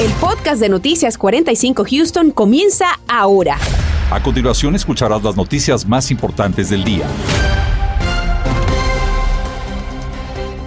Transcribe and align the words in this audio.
El 0.00 0.12
podcast 0.20 0.60
de 0.60 0.68
Noticias 0.68 1.18
45 1.18 1.84
Houston 1.90 2.30
comienza 2.30 3.00
ahora. 3.08 3.58
A 4.12 4.22
continuación 4.22 4.76
escucharás 4.76 5.24
las 5.24 5.36
noticias 5.36 5.84
más 5.88 6.12
importantes 6.12 6.70
del 6.70 6.84
día. 6.84 7.04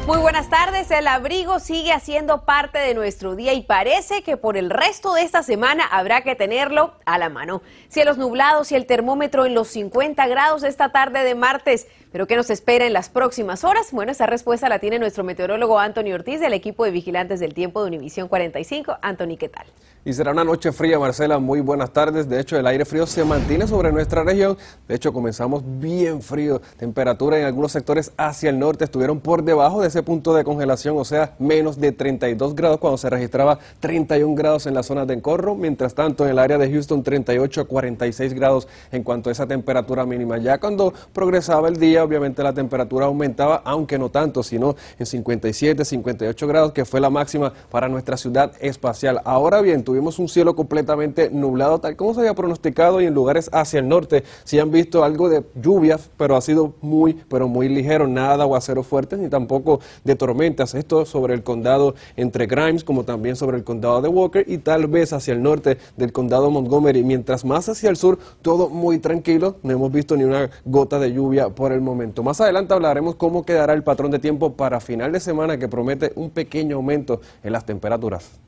Muy 0.05 0.17
buenas 0.17 0.49
tardes, 0.49 0.91
el 0.91 1.07
abrigo 1.07 1.59
sigue 1.59 1.93
haciendo 1.93 2.43
parte 2.43 2.79
de 2.79 2.93
nuestro 2.93 3.37
día 3.37 3.53
y 3.53 3.63
parece 3.63 4.21
que 4.21 4.35
por 4.35 4.57
el 4.57 4.69
resto 4.69 5.13
de 5.13 5.21
esta 5.21 5.43
semana 5.43 5.85
habrá 5.85 6.23
que 6.23 6.35
tenerlo 6.35 6.95
a 7.05 7.17
la 7.17 7.29
mano. 7.29 7.61
Cielos 7.87 8.17
nublados 8.17 8.73
y 8.73 8.75
el 8.75 8.85
termómetro 8.85 9.45
en 9.45 9.53
los 9.53 9.69
50 9.69 10.27
grados 10.27 10.63
esta 10.63 10.91
tarde 10.91 11.23
de 11.23 11.35
martes. 11.35 11.87
¿Pero 12.11 12.27
qué 12.27 12.35
nos 12.35 12.49
espera 12.49 12.85
en 12.85 12.91
las 12.91 13.07
próximas 13.07 13.63
horas? 13.63 13.93
Bueno, 13.93 14.11
esa 14.11 14.25
respuesta 14.25 14.67
la 14.67 14.79
tiene 14.79 14.99
nuestro 14.99 15.23
meteorólogo 15.23 15.79
Anthony 15.79 16.11
Ortiz 16.13 16.41
del 16.41 16.51
equipo 16.51 16.83
de 16.83 16.91
vigilantes 16.91 17.39
del 17.39 17.53
tiempo 17.53 17.81
de 17.81 17.87
Univisión 17.87 18.27
45. 18.27 18.97
Anthony, 19.01 19.37
¿qué 19.37 19.47
tal? 19.47 19.65
Y 20.03 20.13
será 20.13 20.31
una 20.31 20.43
noche 20.43 20.71
fría, 20.71 20.97
Marcela. 20.97 21.37
Muy 21.37 21.61
buenas 21.61 21.93
tardes. 21.93 22.27
De 22.27 22.39
hecho, 22.39 22.57
el 22.57 22.65
aire 22.65 22.85
frío 22.85 23.05
se 23.05 23.23
mantiene 23.23 23.67
sobre 23.67 23.91
nuestra 23.91 24.23
región. 24.23 24.57
De 24.87 24.95
hecho, 24.95 25.13
comenzamos 25.13 25.61
bien 25.63 26.23
frío. 26.23 26.59
Temperatura 26.77 27.37
en 27.37 27.45
algunos 27.45 27.71
sectores 27.71 28.11
hacia 28.17 28.49
el 28.49 28.57
norte 28.57 28.83
estuvieron 28.83 29.19
por 29.19 29.43
debajo 29.43 29.79
de 29.79 29.89
ese 29.89 30.01
punto 30.01 30.33
de 30.33 30.43
congelación, 30.43 30.97
o 30.97 31.05
sea, 31.05 31.35
menos 31.37 31.79
de 31.79 31.91
32 31.91 32.55
grados 32.55 32.79
cuando 32.79 32.97
se 32.97 33.11
registraba 33.11 33.59
31 33.79 34.33
grados 34.33 34.65
en 34.65 34.73
la 34.73 34.81
zona 34.81 35.05
de 35.05 35.13
Encorro. 35.13 35.53
Mientras 35.53 35.93
tanto, 35.93 36.25
en 36.25 36.31
el 36.31 36.39
área 36.39 36.57
de 36.57 36.71
Houston, 36.71 37.03
38 37.03 37.61
a 37.61 37.65
46 37.65 38.33
grados 38.33 38.67
en 38.91 39.03
cuanto 39.03 39.29
a 39.29 39.33
esa 39.33 39.45
temperatura 39.45 40.03
mínima. 40.03 40.39
Ya 40.39 40.57
cuando 40.57 40.95
progresaba 41.13 41.67
el 41.67 41.77
día, 41.77 42.00
obviamente 42.03 42.43
la 42.43 42.53
temperatura 42.53 43.05
aumentaba, 43.05 43.61
aunque 43.65 43.97
no 43.97 44.09
tanto, 44.09 44.43
sino 44.43 44.75
en 44.97 45.05
57, 45.05 45.85
58 45.85 46.47
grados, 46.47 46.71
que 46.71 46.85
fue 46.85 46.99
la 46.99 47.09
máxima 47.09 47.53
para 47.69 47.87
nuestra 47.89 48.17
ciudad 48.17 48.53
espacial. 48.59 49.21
Ahora 49.25 49.61
bien, 49.61 49.83
tuvimos 49.83 50.19
un 50.19 50.27
cielo 50.27 50.55
completamente 50.55 51.29
nublado, 51.29 51.79
tal 51.79 51.95
como 51.95 52.13
se 52.13 52.21
había 52.21 52.33
pronosticado, 52.33 53.01
y 53.01 53.05
en 53.05 53.13
lugares 53.13 53.49
hacia 53.53 53.79
el 53.79 53.87
norte 53.87 54.23
sí 54.43 54.59
han 54.59 54.71
visto 54.71 55.03
algo 55.03 55.29
de 55.29 55.43
lluvias, 55.55 56.09
pero 56.17 56.35
ha 56.35 56.41
sido 56.41 56.73
muy, 56.81 57.13
pero 57.29 57.47
muy 57.47 57.69
ligero, 57.69 58.07
nada 58.07 58.37
de 58.37 58.43
aguaceros 58.43 58.87
fuertes 58.87 59.19
ni 59.19 59.29
tampoco 59.29 59.79
de 60.03 60.15
tormentas. 60.15 60.75
Esto 60.75 61.05
sobre 61.05 61.33
el 61.33 61.43
condado 61.43 61.95
entre 62.15 62.47
Grimes, 62.47 62.83
como 62.83 63.03
también 63.03 63.35
sobre 63.35 63.57
el 63.57 63.63
condado 63.63 64.01
de 64.01 64.09
Walker 64.09 64.45
y 64.47 64.57
tal 64.59 64.87
vez 64.87 65.13
hacia 65.13 65.33
el 65.33 65.41
norte 65.41 65.77
del 65.97 66.11
condado 66.11 66.49
Montgomery. 66.49 67.03
Mientras 67.03 67.45
más 67.45 67.69
hacia 67.69 67.89
el 67.89 67.97
sur, 67.97 68.19
todo 68.41 68.69
muy 68.69 68.99
tranquilo, 68.99 69.55
no 69.63 69.73
hemos 69.73 69.91
visto 69.91 70.15
ni 70.15 70.23
una 70.23 70.49
gota 70.65 70.99
de 70.99 71.13
lluvia 71.13 71.49
por 71.49 71.71
el 71.71 71.81
momento. 71.81 71.90
Más 71.95 72.39
adelante 72.41 72.73
hablaremos 72.73 73.15
cómo 73.15 73.45
quedará 73.45 73.73
el 73.73 73.83
patrón 73.83 74.11
de 74.11 74.19
tiempo 74.19 74.53
para 74.53 74.79
final 74.79 75.11
de 75.11 75.19
semana 75.19 75.57
que 75.57 75.67
promete 75.67 76.11
un 76.15 76.29
pequeño 76.29 76.77
aumento 76.77 77.21
en 77.43 77.53
las 77.53 77.65
temperaturas. 77.65 78.39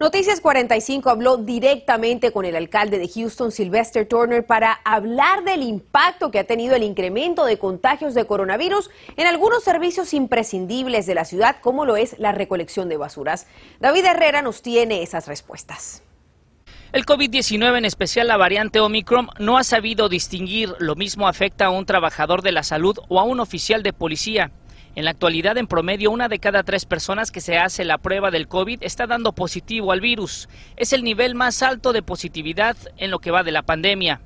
Noticias 0.00 0.40
45 0.40 1.10
habló 1.10 1.36
directamente 1.36 2.32
con 2.32 2.46
el 2.46 2.56
alcalde 2.56 2.98
de 2.98 3.06
Houston, 3.06 3.52
Sylvester 3.52 4.08
Turner, 4.08 4.46
para 4.46 4.80
hablar 4.82 5.44
del 5.44 5.62
impacto 5.62 6.30
que 6.30 6.38
ha 6.38 6.44
tenido 6.44 6.74
el 6.74 6.84
incremento 6.84 7.44
de 7.44 7.58
contagios 7.58 8.14
de 8.14 8.24
coronavirus 8.24 8.88
en 9.18 9.26
algunos 9.26 9.62
servicios 9.62 10.14
imprescindibles 10.14 11.04
de 11.04 11.14
la 11.14 11.26
ciudad, 11.26 11.56
como 11.60 11.84
lo 11.84 11.98
es 11.98 12.18
la 12.18 12.32
recolección 12.32 12.88
de 12.88 12.96
basuras. 12.96 13.46
David 13.78 14.06
Herrera 14.06 14.40
nos 14.40 14.62
tiene 14.62 15.02
esas 15.02 15.28
respuestas. 15.28 16.02
El 16.92 17.06
COVID-19, 17.06 17.78
en 17.78 17.84
especial 17.84 18.26
la 18.26 18.36
variante 18.36 18.80
Omicron, 18.80 19.28
no 19.38 19.58
ha 19.58 19.62
sabido 19.62 20.08
distinguir. 20.08 20.74
Lo 20.80 20.96
mismo 20.96 21.28
afecta 21.28 21.66
a 21.66 21.70
un 21.70 21.86
trabajador 21.86 22.42
de 22.42 22.50
la 22.50 22.64
salud 22.64 22.98
o 23.08 23.20
a 23.20 23.22
un 23.22 23.38
oficial 23.38 23.84
de 23.84 23.92
policía. 23.92 24.50
En 24.96 25.04
la 25.04 25.12
actualidad, 25.12 25.56
en 25.56 25.68
promedio, 25.68 26.10
una 26.10 26.28
de 26.28 26.40
cada 26.40 26.64
tres 26.64 26.86
personas 26.86 27.30
que 27.30 27.40
se 27.40 27.58
hace 27.58 27.84
la 27.84 27.98
prueba 27.98 28.32
del 28.32 28.48
COVID 28.48 28.82
está 28.82 29.06
dando 29.06 29.32
positivo 29.32 29.92
al 29.92 30.00
virus. 30.00 30.48
Es 30.76 30.92
el 30.92 31.04
nivel 31.04 31.36
más 31.36 31.62
alto 31.62 31.92
de 31.92 32.02
positividad 32.02 32.76
en 32.96 33.12
lo 33.12 33.20
que 33.20 33.30
va 33.30 33.44
de 33.44 33.52
la 33.52 33.62
pandemia. 33.62 34.20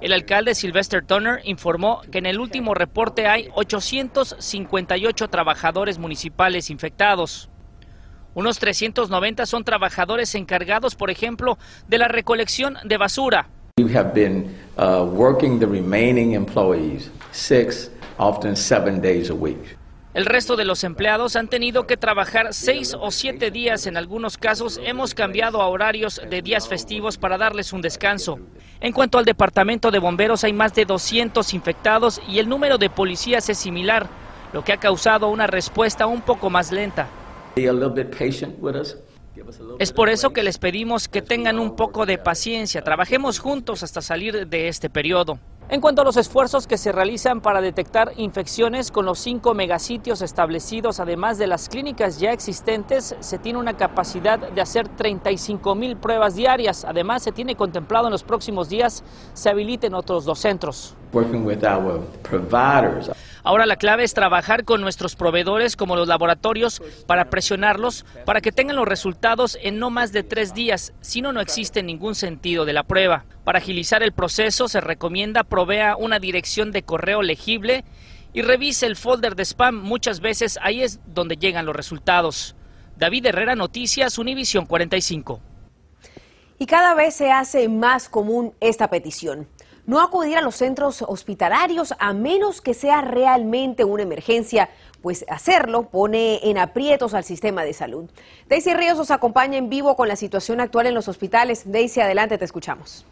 El 0.00 0.12
alcalde 0.12 0.56
Sylvester 0.56 1.04
Turner 1.06 1.40
informó 1.44 2.02
que 2.10 2.18
en 2.18 2.26
el 2.26 2.40
último 2.40 2.74
reporte 2.74 3.28
hay 3.28 3.50
858 3.54 5.28
trabajadores 5.28 5.98
municipales 5.98 6.70
infectados. 6.70 7.51
Unos 8.34 8.58
390 8.58 9.44
son 9.44 9.62
trabajadores 9.62 10.34
encargados, 10.34 10.94
por 10.94 11.10
ejemplo, 11.10 11.58
de 11.86 11.98
la 11.98 12.08
recolección 12.08 12.78
de 12.84 12.96
basura. 12.96 13.48
We 13.78 13.94
have 13.94 14.12
been 14.14 14.54
uh, 14.78 15.04
working 15.04 15.58
the 15.58 15.66
remaining 15.66 16.32
employees 16.32 17.10
six, 17.30 17.90
often 18.18 18.56
seven 18.56 19.02
days 19.02 19.28
a 19.28 19.34
week. 19.34 19.76
El 20.14 20.26
resto 20.26 20.56
de 20.56 20.66
los 20.66 20.84
empleados 20.84 21.36
han 21.36 21.48
tenido 21.48 21.86
que 21.86 21.96
trabajar 21.96 22.52
seis 22.52 22.94
o 22.98 23.10
siete 23.10 23.50
días. 23.50 23.86
En 23.86 23.96
algunos 23.96 24.36
casos 24.36 24.78
hemos 24.82 25.14
cambiado 25.14 25.62
a 25.62 25.68
horarios 25.68 26.20
de 26.28 26.42
días 26.42 26.68
festivos 26.68 27.16
para 27.16 27.38
darles 27.38 27.72
un 27.72 27.80
descanso. 27.80 28.38
En 28.80 28.92
cuanto 28.92 29.18
al 29.18 29.24
departamento 29.24 29.90
de 29.90 29.98
bomberos, 29.98 30.44
hay 30.44 30.52
más 30.52 30.74
de 30.74 30.84
200 30.84 31.54
infectados 31.54 32.20
y 32.28 32.38
el 32.38 32.48
número 32.48 32.76
de 32.76 32.90
policías 32.90 33.48
es 33.48 33.56
similar, 33.56 34.06
lo 34.52 34.64
que 34.64 34.72
ha 34.74 34.76
causado 34.76 35.28
una 35.28 35.46
respuesta 35.46 36.06
un 36.06 36.20
poco 36.20 36.50
más 36.50 36.72
lenta. 36.72 37.08
Es 39.78 39.92
por 39.92 40.08
eso 40.08 40.30
que 40.30 40.42
les 40.42 40.58
pedimos 40.58 41.08
que 41.08 41.22
tengan 41.22 41.58
un 41.58 41.74
poco 41.74 42.06
de 42.06 42.18
paciencia, 42.18 42.82
trabajemos 42.82 43.38
juntos 43.38 43.82
hasta 43.82 44.02
salir 44.02 44.46
de 44.46 44.68
este 44.68 44.90
periodo. 44.90 45.38
En 45.68 45.80
cuanto 45.80 46.02
a 46.02 46.04
los 46.04 46.18
esfuerzos 46.18 46.66
que 46.66 46.76
se 46.76 46.92
realizan 46.92 47.40
para 47.40 47.62
detectar 47.62 48.12
infecciones 48.18 48.90
con 48.90 49.06
los 49.06 49.18
cinco 49.18 49.54
megasitios 49.54 50.20
establecidos, 50.20 51.00
además 51.00 51.38
de 51.38 51.46
las 51.46 51.70
clínicas 51.70 52.20
ya 52.20 52.32
existentes, 52.32 53.16
se 53.20 53.38
tiene 53.38 53.58
una 53.58 53.74
capacidad 53.76 54.38
de 54.38 54.60
hacer 54.60 54.88
35 54.88 55.74
mil 55.74 55.96
pruebas 55.96 56.34
diarias. 56.34 56.84
Además, 56.84 57.22
se 57.22 57.32
tiene 57.32 57.56
contemplado 57.56 58.08
en 58.08 58.12
los 58.12 58.22
próximos 58.22 58.68
días 58.68 59.02
se 59.32 59.48
habiliten 59.48 59.94
otros 59.94 60.26
dos 60.26 60.40
centros. 60.40 60.94
Ahora 63.44 63.66
la 63.66 63.76
clave 63.76 64.04
es 64.04 64.14
trabajar 64.14 64.64
con 64.64 64.80
nuestros 64.80 65.16
proveedores 65.16 65.76
como 65.76 65.96
los 65.96 66.08
laboratorios 66.08 66.80
para 67.06 67.28
presionarlos 67.28 68.06
para 68.24 68.40
que 68.40 68.52
tengan 68.52 68.76
los 68.76 68.86
resultados 68.86 69.58
en 69.62 69.78
no 69.78 69.90
más 69.90 70.12
de 70.12 70.22
tres 70.22 70.54
días, 70.54 70.92
si 71.00 71.22
no, 71.22 71.32
no 71.32 71.40
existe 71.40 71.82
ningún 71.82 72.14
sentido 72.14 72.64
de 72.64 72.72
la 72.72 72.84
prueba. 72.84 73.24
Para 73.44 73.58
agilizar 73.58 74.02
el 74.02 74.12
proceso 74.12 74.68
se 74.68 74.80
recomienda 74.80 75.44
provea 75.44 75.96
una 75.96 76.18
dirección 76.18 76.70
de 76.70 76.82
correo 76.82 77.22
legible 77.22 77.84
y 78.32 78.42
revise 78.42 78.86
el 78.86 78.96
folder 78.96 79.34
de 79.34 79.44
spam. 79.44 79.82
Muchas 79.82 80.20
veces 80.20 80.58
ahí 80.62 80.82
es 80.82 81.00
donde 81.06 81.36
llegan 81.36 81.66
los 81.66 81.76
resultados. 81.76 82.56
David 82.96 83.26
Herrera, 83.26 83.56
Noticias, 83.56 84.18
Univisión 84.18 84.66
45. 84.66 85.40
Y 86.58 86.66
cada 86.66 86.94
vez 86.94 87.14
se 87.16 87.32
hace 87.32 87.68
más 87.68 88.08
común 88.08 88.54
esta 88.60 88.88
petición 88.88 89.48
no 89.86 90.00
acudir 90.00 90.36
a 90.36 90.40
los 90.40 90.56
centros 90.56 91.02
hospitalarios 91.02 91.94
a 91.98 92.12
menos 92.12 92.60
que 92.60 92.74
sea 92.74 93.00
realmente 93.00 93.84
una 93.84 94.02
emergencia, 94.02 94.70
pues 95.00 95.24
hacerlo 95.28 95.88
pone 95.88 96.40
en 96.42 96.58
aprietos 96.58 97.14
al 97.14 97.24
sistema 97.24 97.64
de 97.64 97.72
salud. 97.72 98.08
Daisy 98.48 98.74
Ríos 98.74 98.96
nos 98.98 99.10
acompaña 99.10 99.58
en 99.58 99.68
vivo 99.68 99.96
con 99.96 100.08
la 100.08 100.16
situación 100.16 100.60
actual 100.60 100.86
en 100.86 100.94
los 100.94 101.08
hospitales. 101.08 101.70
Daisy, 101.70 102.00
adelante, 102.00 102.38
te 102.38 102.44
escuchamos. 102.44 103.04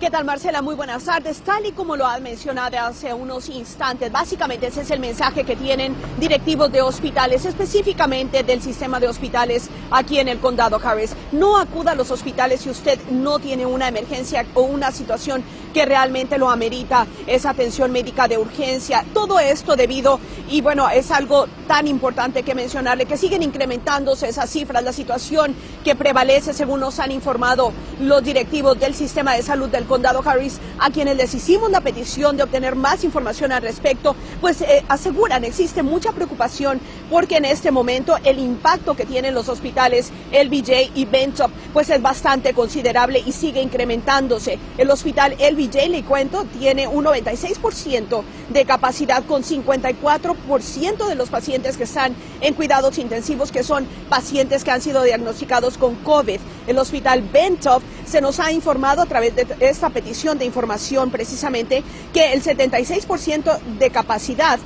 ¿Qué 0.00 0.10
tal 0.10 0.24
Marcela? 0.24 0.62
Muy 0.62 0.76
buenas 0.76 1.02
tardes. 1.02 1.40
Tal 1.40 1.66
y 1.66 1.72
como 1.72 1.96
lo 1.96 2.06
ha 2.06 2.20
mencionado 2.20 2.78
hace 2.78 3.12
unos 3.12 3.48
instantes, 3.48 4.12
básicamente 4.12 4.68
ese 4.68 4.82
es 4.82 4.92
el 4.92 5.00
mensaje 5.00 5.42
que 5.42 5.56
tienen 5.56 5.96
directivos 6.20 6.70
de 6.70 6.82
hospitales, 6.82 7.44
específicamente 7.44 8.44
del 8.44 8.62
sistema 8.62 9.00
de 9.00 9.08
hospitales 9.08 9.68
aquí 9.90 10.20
en 10.20 10.28
el 10.28 10.38
condado 10.38 10.80
Harris. 10.80 11.16
No 11.32 11.58
acuda 11.58 11.92
a 11.92 11.94
los 11.96 12.12
hospitales 12.12 12.60
si 12.60 12.70
usted 12.70 12.96
no 13.10 13.40
tiene 13.40 13.66
una 13.66 13.88
emergencia 13.88 14.46
o 14.54 14.60
una 14.60 14.92
situación 14.92 15.42
que 15.74 15.84
realmente 15.84 16.38
lo 16.38 16.48
amerita, 16.48 17.06
esa 17.26 17.50
atención 17.50 17.90
médica 17.90 18.28
de 18.28 18.38
urgencia. 18.38 19.04
Todo 19.12 19.40
esto 19.40 19.74
debido, 19.74 20.20
y 20.48 20.60
bueno, 20.60 20.88
es 20.88 21.10
algo 21.10 21.46
tan 21.66 21.88
importante 21.88 22.44
que 22.44 22.54
mencionarle, 22.54 23.04
que 23.04 23.16
siguen 23.16 23.42
incrementándose 23.42 24.28
esas 24.28 24.48
cifras, 24.48 24.82
la 24.84 24.92
situación 24.92 25.56
que 25.84 25.96
prevalece 25.96 26.54
según 26.54 26.80
nos 26.80 27.00
han 27.00 27.10
informado 27.10 27.72
los 28.00 28.22
directivos 28.22 28.78
del 28.78 28.94
sistema 28.94 29.34
de 29.34 29.42
salud 29.42 29.68
del 29.68 29.87
condado 29.88 30.22
Harris, 30.24 30.60
a 30.78 30.90
quienes 30.90 31.16
les 31.16 31.34
hicimos 31.34 31.70
la 31.70 31.80
petición 31.80 32.36
de 32.36 32.44
obtener 32.44 32.76
más 32.76 33.02
información 33.02 33.50
al 33.50 33.62
respecto, 33.62 34.14
pues 34.40 34.60
eh, 34.60 34.84
aseguran 34.88 35.44
existe 35.44 35.82
mucha 35.82 36.12
preocupación 36.12 36.80
porque 37.10 37.38
en 37.38 37.44
este 37.44 37.70
momento 37.70 38.16
el 38.22 38.38
impacto 38.38 38.94
que 38.94 39.06
tienen 39.06 39.34
los 39.34 39.48
hospitales 39.48 40.12
LBJ 40.30 40.92
y 40.94 41.04
Bentop 41.06 41.50
pues 41.72 41.90
es 41.90 42.00
bastante 42.00 42.54
considerable 42.54 43.22
y 43.24 43.32
sigue 43.32 43.62
incrementándose. 43.62 44.58
El 44.76 44.90
hospital 44.90 45.34
LBJ, 45.38 45.88
le 45.88 46.04
cuento, 46.04 46.44
tiene 46.58 46.86
un 46.86 47.04
96% 47.04 48.22
de 48.50 48.64
capacidad 48.64 49.24
con 49.24 49.42
54% 49.42 51.08
de 51.08 51.14
los 51.14 51.30
pacientes 51.30 51.76
que 51.76 51.84
están 51.84 52.14
en 52.40 52.54
cuidados 52.54 52.98
intensivos 52.98 53.50
que 53.50 53.62
son 53.62 53.86
pacientes 54.08 54.64
que 54.64 54.70
han 54.70 54.82
sido 54.82 55.02
diagnosticados 55.02 55.78
con 55.78 55.94
COVID. 55.96 56.40
El 56.66 56.78
hospital 56.78 57.22
Bentop 57.22 57.82
se 58.08 58.20
nos 58.20 58.40
ha 58.40 58.50
informado 58.50 59.02
a 59.02 59.06
través 59.06 59.36
de 59.36 59.46
esta 59.60 59.90
petición 59.90 60.38
de 60.38 60.44
información 60.44 61.10
precisamente 61.10 61.82
que 62.12 62.32
el 62.32 62.42
76% 62.42 63.58
de 63.78 63.90
capacidad 63.90 64.58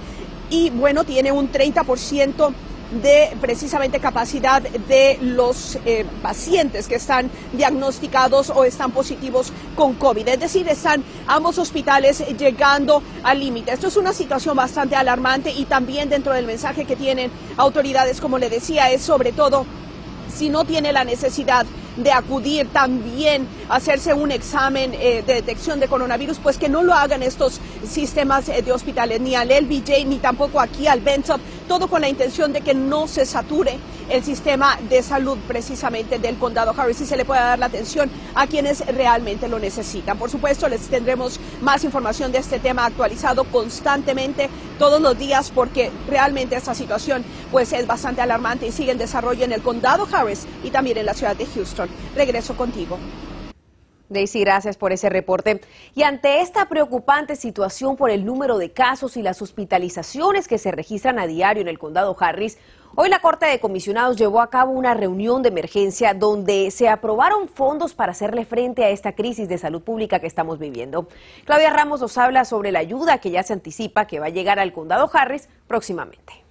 y 0.48 0.70
bueno, 0.70 1.04
tiene 1.04 1.32
un 1.32 1.50
30% 1.50 2.52
de 3.02 3.34
precisamente 3.40 4.00
capacidad 4.00 4.60
de 4.60 5.18
los 5.22 5.78
eh, 5.86 6.04
pacientes 6.20 6.88
que 6.88 6.96
están 6.96 7.30
diagnosticados 7.54 8.50
o 8.50 8.64
están 8.64 8.90
positivos 8.90 9.50
con 9.74 9.94
COVID. 9.94 10.28
Es 10.28 10.40
decir, 10.40 10.68
están 10.68 11.02
ambos 11.26 11.56
hospitales 11.56 12.22
llegando 12.36 13.02
al 13.22 13.40
límite. 13.40 13.72
Esto 13.72 13.88
es 13.88 13.96
una 13.96 14.12
situación 14.12 14.56
bastante 14.56 14.94
alarmante 14.94 15.50
y 15.50 15.64
también 15.64 16.10
dentro 16.10 16.34
del 16.34 16.46
mensaje 16.46 16.84
que 16.84 16.96
tienen 16.96 17.30
autoridades, 17.56 18.20
como 18.20 18.38
le 18.38 18.50
decía, 18.50 18.90
es 18.90 19.00
sobre 19.00 19.32
todo 19.32 19.64
si 20.32 20.50
no 20.50 20.64
tiene 20.64 20.92
la 20.92 21.04
necesidad 21.04 21.64
de 21.96 22.12
acudir 22.12 22.68
también 22.72 23.46
a 23.68 23.76
hacerse 23.76 24.14
un 24.14 24.30
examen 24.30 24.94
eh, 24.94 25.22
de 25.26 25.34
detección 25.34 25.80
de 25.80 25.88
coronavirus, 25.88 26.38
pues 26.38 26.58
que 26.58 26.68
no 26.68 26.82
lo 26.82 26.94
hagan 26.94 27.22
estos 27.22 27.60
sistemas 27.86 28.48
eh, 28.48 28.62
de 28.62 28.72
hospitales, 28.72 29.20
ni 29.20 29.34
al 29.34 29.48
LBJ, 29.48 30.06
ni 30.06 30.18
tampoco 30.18 30.60
aquí 30.60 30.86
al 30.86 31.00
Bentop, 31.00 31.40
todo 31.68 31.88
con 31.88 32.00
la 32.00 32.08
intención 32.08 32.52
de 32.52 32.60
que 32.60 32.74
no 32.74 33.08
se 33.08 33.26
sature 33.26 33.78
el 34.08 34.22
sistema 34.24 34.78
de 34.88 35.02
salud 35.02 35.38
precisamente 35.46 36.18
del 36.18 36.36
condado 36.38 36.74
Harris 36.76 37.00
y 37.00 37.06
se 37.06 37.16
le 37.16 37.24
pueda 37.24 37.44
dar 37.44 37.58
la 37.58 37.66
atención 37.66 38.10
a 38.34 38.46
quienes 38.46 38.84
realmente 38.86 39.48
lo 39.48 39.58
necesitan. 39.58 40.18
Por 40.18 40.30
supuesto, 40.30 40.68
les 40.68 40.88
tendremos 40.88 41.38
más 41.60 41.84
información 41.84 42.32
de 42.32 42.38
este 42.38 42.58
tema 42.58 42.86
actualizado 42.86 43.44
constantemente 43.44 44.48
todos 44.78 45.00
los 45.00 45.18
días 45.18 45.50
porque 45.54 45.90
realmente 46.08 46.56
esta 46.56 46.74
situación 46.74 47.24
pues 47.50 47.72
es 47.72 47.86
bastante 47.86 48.20
alarmante 48.20 48.66
y 48.66 48.72
sigue 48.72 48.92
en 48.92 48.98
desarrollo 48.98 49.44
en 49.44 49.52
el 49.52 49.62
condado 49.62 50.08
Harris 50.10 50.46
y 50.64 50.70
también 50.70 50.98
en 50.98 51.06
la 51.06 51.14
ciudad 51.14 51.36
de 51.36 51.46
Houston. 51.46 51.88
Regreso 52.14 52.56
contigo. 52.56 52.98
Daisy, 54.12 54.40
gracias 54.40 54.76
por 54.76 54.92
ese 54.92 55.08
reporte. 55.08 55.60
Y 55.94 56.02
ante 56.02 56.40
esta 56.40 56.68
preocupante 56.68 57.36
situación 57.36 57.96
por 57.96 58.10
el 58.10 58.24
número 58.24 58.58
de 58.58 58.70
casos 58.70 59.16
y 59.16 59.22
las 59.22 59.42
hospitalizaciones 59.42 60.48
que 60.48 60.58
se 60.58 60.70
registran 60.70 61.18
a 61.18 61.26
diario 61.26 61.62
en 61.62 61.68
el 61.68 61.78
condado 61.78 62.16
Harris, 62.18 62.58
Hoy 62.94 63.08
la 63.08 63.20
Corte 63.20 63.46
de 63.46 63.58
Comisionados 63.58 64.18
llevó 64.18 64.42
a 64.42 64.50
cabo 64.50 64.72
una 64.72 64.92
reunión 64.92 65.42
de 65.42 65.48
emergencia 65.48 66.12
donde 66.12 66.70
se 66.70 66.90
aprobaron 66.90 67.48
fondos 67.48 67.94
para 67.94 68.12
hacerle 68.12 68.44
frente 68.44 68.84
a 68.84 68.90
esta 68.90 69.12
crisis 69.14 69.48
de 69.48 69.56
salud 69.56 69.80
pública 69.80 70.18
que 70.18 70.26
estamos 70.26 70.58
viviendo. 70.58 71.08
Claudia 71.46 71.70
Ramos 71.70 72.02
nos 72.02 72.18
habla 72.18 72.44
sobre 72.44 72.70
la 72.70 72.80
ayuda 72.80 73.16
que 73.16 73.30
ya 73.30 73.42
se 73.44 73.54
anticipa 73.54 74.06
que 74.06 74.20
va 74.20 74.26
a 74.26 74.28
llegar 74.28 74.58
al 74.58 74.74
condado 74.74 75.10
Harris 75.10 75.48
próximamente. 75.66 76.44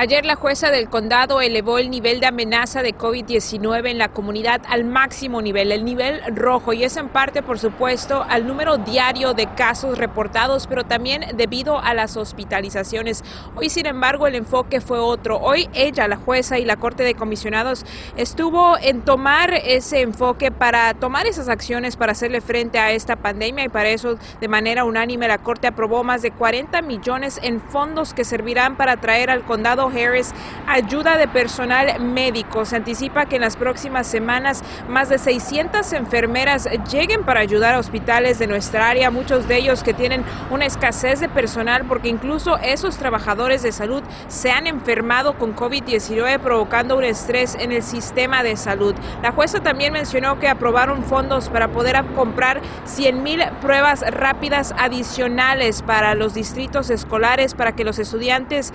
Ayer 0.00 0.24
la 0.24 0.36
jueza 0.36 0.70
del 0.70 0.88
condado 0.88 1.40
elevó 1.40 1.78
el 1.78 1.90
nivel 1.90 2.20
de 2.20 2.26
amenaza 2.26 2.82
de 2.84 2.96
COVID-19 2.96 3.90
en 3.90 3.98
la 3.98 4.10
comunidad 4.10 4.60
al 4.68 4.84
máximo 4.84 5.42
nivel, 5.42 5.72
el 5.72 5.84
nivel 5.84 6.22
rojo, 6.36 6.72
y 6.72 6.84
es 6.84 6.96
en 6.96 7.08
parte, 7.08 7.42
por 7.42 7.58
supuesto, 7.58 8.24
al 8.28 8.46
número 8.46 8.78
diario 8.78 9.34
de 9.34 9.52
casos 9.56 9.98
reportados, 9.98 10.68
pero 10.68 10.84
también 10.84 11.24
debido 11.34 11.80
a 11.80 11.94
las 11.94 12.16
hospitalizaciones. 12.16 13.24
Hoy, 13.56 13.70
sin 13.70 13.86
embargo, 13.86 14.28
el 14.28 14.36
enfoque 14.36 14.80
fue 14.80 15.00
otro. 15.00 15.40
Hoy 15.40 15.68
ella, 15.74 16.06
la 16.06 16.14
jueza 16.14 16.60
y 16.60 16.64
la 16.64 16.76
Corte 16.76 17.02
de 17.02 17.16
Comisionados, 17.16 17.84
estuvo 18.16 18.78
en 18.78 19.00
tomar 19.00 19.52
ese 19.52 20.02
enfoque 20.02 20.52
para 20.52 20.94
tomar 20.94 21.26
esas 21.26 21.48
acciones 21.48 21.96
para 21.96 22.12
hacerle 22.12 22.40
frente 22.40 22.78
a 22.78 22.92
esta 22.92 23.16
pandemia 23.16 23.64
y 23.64 23.68
para 23.68 23.88
eso, 23.88 24.16
de 24.40 24.46
manera 24.46 24.84
unánime, 24.84 25.26
la 25.26 25.38
Corte 25.38 25.66
aprobó 25.66 26.04
más 26.04 26.22
de 26.22 26.30
40 26.30 26.82
millones 26.82 27.40
en 27.42 27.60
fondos 27.60 28.14
que 28.14 28.22
servirán 28.22 28.76
para 28.76 28.98
traer 28.98 29.30
al 29.30 29.42
condado 29.42 29.87
Harris 29.88 30.32
ayuda 30.66 31.16
de 31.16 31.28
personal 31.28 32.00
médico. 32.00 32.64
Se 32.64 32.76
anticipa 32.76 33.26
que 33.26 33.36
en 33.36 33.42
las 33.42 33.56
próximas 33.56 34.06
semanas 34.06 34.62
más 34.88 35.08
de 35.08 35.18
600 35.18 35.92
enfermeras 35.92 36.68
lleguen 36.90 37.24
para 37.24 37.40
ayudar 37.40 37.74
a 37.74 37.78
hospitales 37.78 38.38
de 38.38 38.46
nuestra 38.46 38.88
área, 38.88 39.10
muchos 39.10 39.48
de 39.48 39.56
ellos 39.56 39.82
que 39.82 39.94
tienen 39.94 40.24
una 40.50 40.66
escasez 40.66 41.20
de 41.20 41.28
personal 41.28 41.84
porque 41.86 42.08
incluso 42.08 42.58
esos 42.58 42.96
trabajadores 42.96 43.62
de 43.62 43.72
salud 43.72 44.02
se 44.28 44.50
han 44.50 44.66
enfermado 44.66 45.38
con 45.38 45.54
COVID-19 45.54 46.38
provocando 46.38 46.96
un 46.96 47.04
estrés 47.04 47.54
en 47.54 47.72
el 47.72 47.82
sistema 47.82 48.42
de 48.42 48.56
salud. 48.56 48.94
La 49.22 49.32
jueza 49.32 49.60
también 49.60 49.92
mencionó 49.92 50.38
que 50.38 50.48
aprobaron 50.48 51.02
fondos 51.04 51.48
para 51.48 51.68
poder 51.68 52.04
comprar 52.14 52.60
100 52.84 53.22
mil 53.22 53.42
pruebas 53.60 54.02
rápidas 54.10 54.74
adicionales 54.76 55.82
para 55.82 56.14
los 56.14 56.34
distritos 56.34 56.90
escolares 56.90 57.54
para 57.54 57.72
que 57.72 57.84
los 57.84 57.98
estudiantes 57.98 58.72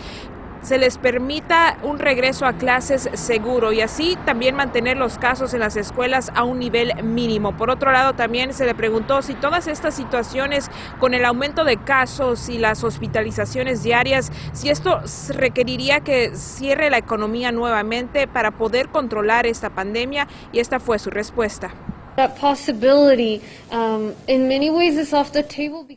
se 0.63 0.77
les 0.77 0.97
permita 0.97 1.77
un 1.83 1.99
regreso 1.99 2.45
a 2.45 2.53
clases 2.53 3.09
seguro 3.13 3.73
y 3.73 3.81
así 3.81 4.17
también 4.25 4.55
mantener 4.55 4.97
los 4.97 5.17
casos 5.17 5.53
en 5.53 5.59
las 5.59 5.75
escuelas 5.75 6.31
a 6.35 6.43
un 6.43 6.57
nivel 6.57 7.03
mínimo. 7.03 7.55
Por 7.55 7.69
otro 7.69 7.91
lado, 7.91 8.13
también 8.13 8.53
se 8.53 8.65
le 8.65 8.73
preguntó 8.73 9.21
si 9.21 9.35
todas 9.35 9.67
estas 9.67 9.93
situaciones 9.93 10.71
con 10.99 11.13
el 11.13 11.25
aumento 11.25 11.63
de 11.65 11.77
casos 11.77 12.49
y 12.49 12.57
las 12.57 12.83
hospitalizaciones 12.83 13.83
diarias, 13.83 14.31
si 14.53 14.69
esto 14.69 15.01
requeriría 15.29 15.99
que 15.99 16.35
cierre 16.35 16.89
la 16.89 16.97
economía 16.97 17.51
nuevamente 17.51 18.27
para 18.27 18.51
poder 18.51 18.89
controlar 18.89 19.45
esta 19.45 19.69
pandemia 19.69 20.27
y 20.51 20.59
esta 20.59 20.79
fue 20.79 20.97
su 20.97 21.09
respuesta. 21.09 21.71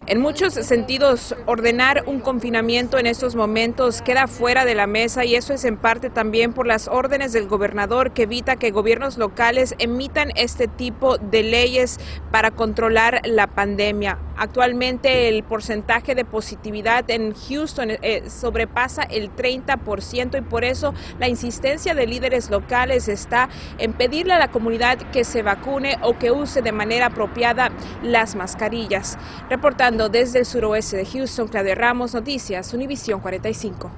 En 0.07 0.21
muchos 0.21 0.55
sentidos, 0.55 1.37
ordenar 1.45 2.05
un 2.07 2.21
confinamiento 2.21 2.99
en 2.99 3.07
estos 3.07 3.35
momentos 3.35 4.01
queda 4.01 4.27
fuera 4.27 4.65
de 4.65 4.75
la 4.75 4.87
mesa 4.87 5.25
y 5.25 5.35
eso 5.35 5.53
es 5.53 5.65
en 5.65 5.77
parte 5.77 6.09
también 6.09 6.55
por 6.55 6.67
las 6.67 6.89
órdenes 6.89 7.33
del 7.33 7.49
gobernador 7.49 8.13
que 8.13 8.23
evita 8.23 8.57
que 8.57 8.71
gobiernos 8.71 9.19
locales 9.19 9.75
emitan 9.79 10.31
este 10.37 10.69
tipo 10.69 11.19
de 11.19 11.43
leyes 11.43 12.01
para 12.31 12.51
controlar 12.51 13.21
la 13.25 13.47
pandemia. 13.49 14.19
Actualmente 14.39 15.29
el 15.29 15.43
porcentaje 15.45 16.15
de 16.15 16.25
positividad 16.25 17.11
en 17.11 17.35
Houston 17.35 17.91
eh, 17.91 18.25
sobrepasa 18.29 19.03
el 19.03 19.35
30% 19.35 20.39
y 20.39 20.43
por 20.43 20.65
eso 20.65 20.93
la 21.19 21.29
insistencia 21.29 21.95
de 21.95 22.07
líderes 22.07 22.51
locales 22.51 23.09
está 23.09 23.49
en 23.79 23.95
pedirle 23.95 24.35
a 24.35 24.39
la 24.39 24.51
comunidad 24.51 24.99
que 25.11 25.25
se 25.25 25.43
vacune 25.43 25.97
o 26.07 26.19
que 26.19 26.31
use 26.31 26.63
de 26.63 26.73
manera 26.73 27.07
apropiada 27.07 27.73
las 28.03 28.37
mascarillas. 28.37 29.19
Reportando 29.51 30.09
desde 30.09 30.39
el 30.39 30.47
suroeste 30.47 30.97
de 30.97 31.05
Houston, 31.07 31.49
Claudia 31.49 31.75
Ramos, 31.75 32.15
Noticias, 32.15 32.73
Univisión 32.73 33.21
45. 33.21 33.91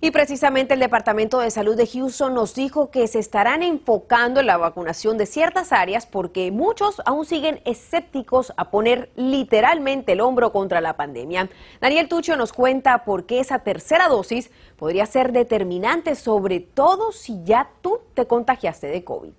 Y 0.00 0.10
precisamente 0.10 0.74
el 0.74 0.80
Departamento 0.80 1.40
de 1.40 1.50
Salud 1.50 1.74
de 1.74 1.86
Houston 1.86 2.34
nos 2.34 2.54
dijo 2.54 2.90
que 2.90 3.08
se 3.08 3.18
estarán 3.18 3.62
enfocando 3.62 4.40
en 4.40 4.46
la 4.46 4.58
vacunación 4.58 5.16
de 5.16 5.24
ciertas 5.24 5.72
áreas 5.72 6.06
porque 6.06 6.50
muchos 6.52 7.00
aún 7.06 7.24
siguen 7.24 7.60
escépticos 7.64 8.52
a 8.56 8.70
poner 8.70 9.10
literalmente 9.16 10.12
el 10.12 10.20
hombro 10.20 10.52
contra 10.52 10.82
la 10.82 10.96
pandemia. 10.96 11.48
Daniel 11.80 12.08
Tucho 12.08 12.36
nos 12.36 12.52
cuenta 12.52 13.04
por 13.04 13.24
qué 13.24 13.40
esa 13.40 13.60
tercera 13.60 14.08
dosis 14.08 14.50
podría 14.76 15.06
ser 15.06 15.32
determinante, 15.32 16.14
sobre 16.14 16.60
todo 16.60 17.10
si 17.10 17.42
ya 17.44 17.70
tú 17.80 18.00
te 18.14 18.26
contagiaste 18.26 18.88
de 18.88 19.02
COVID. 19.02 19.32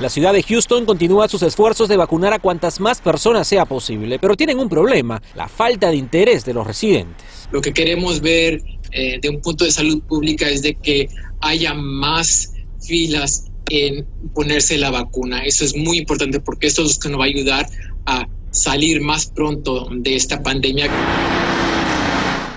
La 0.00 0.08
ciudad 0.08 0.32
de 0.32 0.42
Houston 0.42 0.86
continúa 0.86 1.28
sus 1.28 1.42
esfuerzos 1.42 1.86
de 1.90 1.98
vacunar 1.98 2.32
a 2.32 2.38
cuantas 2.38 2.80
más 2.80 3.02
personas 3.02 3.46
sea 3.46 3.66
posible, 3.66 4.18
pero 4.18 4.34
tienen 4.34 4.58
un 4.58 4.66
problema, 4.66 5.20
la 5.34 5.46
falta 5.46 5.90
de 5.90 5.96
interés 5.96 6.42
de 6.42 6.54
los 6.54 6.66
residentes. 6.66 7.26
Lo 7.52 7.60
que 7.60 7.74
queremos 7.74 8.22
ver 8.22 8.62
eh, 8.92 9.18
de 9.20 9.28
un 9.28 9.42
punto 9.42 9.66
de 9.66 9.70
salud 9.70 10.00
pública 10.04 10.48
es 10.48 10.62
de 10.62 10.74
que 10.74 11.10
haya 11.42 11.74
más 11.74 12.54
filas 12.80 13.50
en 13.68 14.06
ponerse 14.34 14.78
la 14.78 14.90
vacuna. 14.90 15.44
Eso 15.44 15.66
es 15.66 15.76
muy 15.76 15.98
importante 15.98 16.40
porque 16.40 16.68
esto 16.68 16.82
es 16.82 16.96
lo 16.96 17.00
que 17.02 17.08
nos 17.10 17.20
va 17.20 17.24
a 17.24 17.28
ayudar 17.28 17.66
a 18.06 18.26
salir 18.52 19.02
más 19.02 19.26
pronto 19.26 19.86
de 19.92 20.16
esta 20.16 20.42
pandemia. 20.42 20.90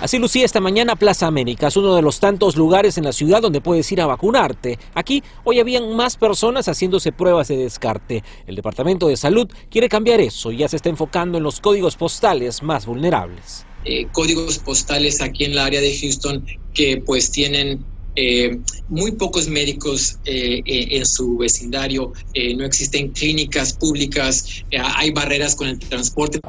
Así 0.03 0.19
lucía 0.19 0.43
esta 0.43 0.59
mañana 0.59 0.97
Plaza 0.97 1.27
Américas, 1.27 1.77
uno 1.77 1.95
de 1.95 2.01
los 2.01 2.19
tantos 2.19 2.57
lugares 2.57 2.97
en 2.97 3.05
la 3.05 3.13
ciudad 3.13 3.41
donde 3.41 3.61
puedes 3.61 3.89
ir 3.89 4.01
a 4.01 4.05
vacunarte. 4.05 4.77
Aquí 4.95 5.23
hoy 5.45 5.61
habían 5.61 5.95
más 5.95 6.17
personas 6.17 6.65
haciéndose 6.65 7.13
pruebas 7.13 7.47
de 7.47 7.55
descarte. 7.55 8.21
El 8.45 8.55
Departamento 8.57 9.07
de 9.07 9.15
Salud 9.15 9.49
quiere 9.71 9.87
cambiar 9.87 10.19
eso 10.19 10.51
y 10.51 10.57
ya 10.57 10.67
se 10.67 10.75
está 10.75 10.89
enfocando 10.89 11.37
en 11.37 11.45
los 11.45 11.61
códigos 11.61 11.95
postales 11.95 12.61
más 12.63 12.85
vulnerables. 12.85 13.65
Eh, 13.85 14.07
códigos 14.11 14.59
postales 14.59 15.21
aquí 15.21 15.45
en 15.45 15.55
la 15.55 15.67
área 15.67 15.79
de 15.79 15.97
Houston 15.97 16.45
que 16.73 16.97
pues 16.97 17.31
tienen 17.31 17.85
eh, 18.17 18.59
muy 18.89 19.13
pocos 19.13 19.47
médicos 19.47 20.17
eh, 20.25 20.63
en 20.65 21.05
su 21.05 21.37
vecindario, 21.37 22.11
no 22.57 22.65
existen 22.65 23.11
clínicas 23.11 23.71
públicas, 23.71 24.65
hay 24.73 25.11
barreras 25.11 25.55
con 25.55 25.69
el 25.69 25.79
transporte. 25.79 26.41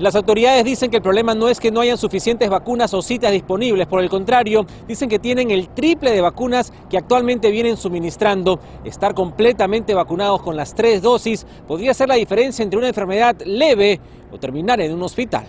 Las 0.00 0.14
autoridades 0.14 0.64
dicen 0.64 0.90
que 0.90 0.96
el 0.96 1.02
problema 1.02 1.34
no 1.34 1.50
es 1.50 1.60
que 1.60 1.70
no 1.70 1.80
hayan 1.80 1.98
suficientes 1.98 2.48
vacunas 2.48 2.94
o 2.94 3.02
citas 3.02 3.32
disponibles, 3.32 3.86
por 3.86 4.00
el 4.02 4.08
contrario, 4.08 4.64
dicen 4.88 5.10
que 5.10 5.18
tienen 5.18 5.50
el 5.50 5.68
triple 5.68 6.12
de 6.12 6.22
vacunas 6.22 6.72
que 6.88 6.96
actualmente 6.96 7.50
vienen 7.50 7.76
suministrando. 7.76 8.60
Estar 8.82 9.14
completamente 9.14 9.92
vacunados 9.92 10.40
con 10.40 10.56
las 10.56 10.74
tres 10.74 11.02
dosis 11.02 11.46
podría 11.68 11.92
ser 11.92 12.08
la 12.08 12.14
diferencia 12.14 12.62
entre 12.62 12.78
una 12.78 12.88
enfermedad 12.88 13.36
leve 13.44 14.00
o 14.32 14.38
terminar 14.38 14.80
en 14.80 14.94
un 14.94 15.02
hospital. 15.02 15.44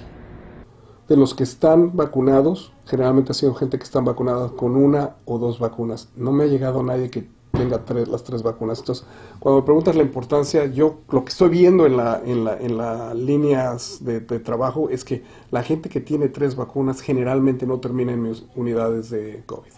De 1.08 1.16
los 1.16 1.34
que 1.34 1.44
están 1.44 1.96
vacunados, 1.96 2.74
generalmente 2.86 3.32
ha 3.32 3.36
sido 3.36 3.54
gente 3.54 3.78
que 3.78 3.86
están 3.86 4.04
vacunados 4.04 4.52
con 4.52 4.76
una 4.76 5.16
o 5.24 5.38
dos 5.38 5.60
vacunas. 5.60 6.10
No 6.18 6.34
me 6.34 6.44
ha 6.44 6.48
llegado 6.48 6.84
nadie 6.84 7.10
que 7.10 7.30
tenga 7.52 7.84
tres, 7.86 8.08
las 8.08 8.24
tres 8.24 8.44
vacunas. 8.44 8.80
Entonces, 8.80 9.06
cuando 9.40 9.62
me 9.62 9.66
preguntas 9.66 9.96
la 9.96 10.04
importancia, 10.04 10.66
yo 10.66 11.00
lo 11.10 11.24
que 11.24 11.30
estoy 11.30 11.50
viendo 11.50 11.86
en 11.86 11.98
las 11.98 12.22
en 12.26 12.44
la, 12.44 12.58
en 12.58 12.78
la 12.78 13.14
líneas 13.14 13.98
de, 14.02 14.20
de, 14.20 14.40
trabajo 14.40 14.90
es 14.90 15.04
que 15.04 15.24
la 15.52 15.64
gente 15.64 15.90
que 15.90 16.00
tiene 16.00 16.30
tres 16.30 16.56
vacunas 16.56 17.02
generalmente 17.02 17.66
no 17.66 17.80
termina 17.80 18.14
en 18.14 18.24
mis 18.24 18.46
unidades 18.56 19.10
de 19.10 19.44
COVID. 19.46 19.72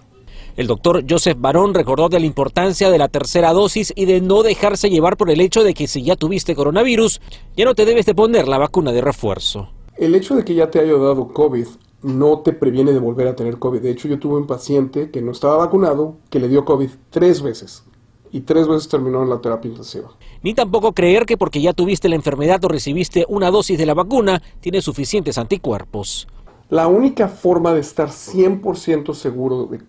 El 0.56 0.68
doctor 0.68 1.04
Joseph 1.10 1.38
Barón 1.40 1.74
recordó 1.74 2.10
de 2.10 2.20
la 2.20 2.26
importancia 2.26 2.92
de 2.92 2.98
la 3.00 3.08
tercera 3.08 3.54
dosis 3.54 3.92
y 3.96 4.06
de 4.06 4.22
no 4.22 4.44
dejarse 4.44 4.90
llevar 4.90 5.18
por 5.18 5.32
el 5.32 5.42
hecho 5.42 5.64
de 5.64 5.74
que 5.74 5.88
si 5.88 6.04
ya 6.04 6.16
tuviste 6.16 6.56
coronavirus, 6.56 7.22
ya 7.58 7.66
no 7.66 7.74
te 7.74 7.86
debes 7.86 8.06
de 8.06 8.14
poner 8.14 8.48
la 8.48 8.60
vacuna 8.60 8.92
de 8.92 9.02
refuerzo. 9.02 9.70
El 9.98 10.14
hecho 10.14 10.36
de 10.36 10.46
que 10.46 10.54
ya 10.54 10.70
te 10.70 10.80
haya 10.80 10.94
dado 10.94 11.30
COVID 11.30 11.68
no 12.04 12.40
te 12.40 12.54
previene 12.54 12.92
de 12.92 13.00
volver 13.00 13.28
a 13.28 13.36
tener 13.36 13.58
COVID. 13.58 13.82
De 13.82 13.92
hecho, 13.92 14.08
yo 14.08 14.20
tuve 14.20 14.38
un 14.38 14.48
paciente 14.48 15.10
que 15.10 15.22
no 15.22 15.32
estaba 15.32 15.58
vacunado, 15.58 16.18
que 16.30 16.40
le 16.40 16.50
dio 16.50 16.66
COVID 16.66 16.90
tres 17.10 17.42
veces 17.42 17.84
y 18.32 18.42
tres 18.42 18.68
veces 18.68 18.90
terminó 18.90 19.24
en 19.24 19.30
la 19.30 19.42
terapia 19.42 19.70
intensiva. 19.70 20.10
Ni 20.42 20.54
tampoco 20.54 20.94
creer 20.94 21.26
que 21.26 21.38
porque 21.38 21.62
ya 21.62 21.74
tuviste 21.74 22.10
la 22.10 22.16
enfermedad 22.16 22.64
o 22.66 22.68
recibiste 22.68 23.26
una 23.30 23.52
dosis 23.52 23.78
de 23.78 23.86
la 23.86 23.94
vacuna, 23.94 24.42
tienes 24.60 24.84
suficientes 24.84 25.38
anticuerpos. 25.38 26.28
La 26.70 26.88
única 26.88 27.28
forma 27.28 27.74
de 27.74 27.82
estar 27.82 28.10
100% 28.10 29.14
seguro 29.14 29.66
de 29.66 29.82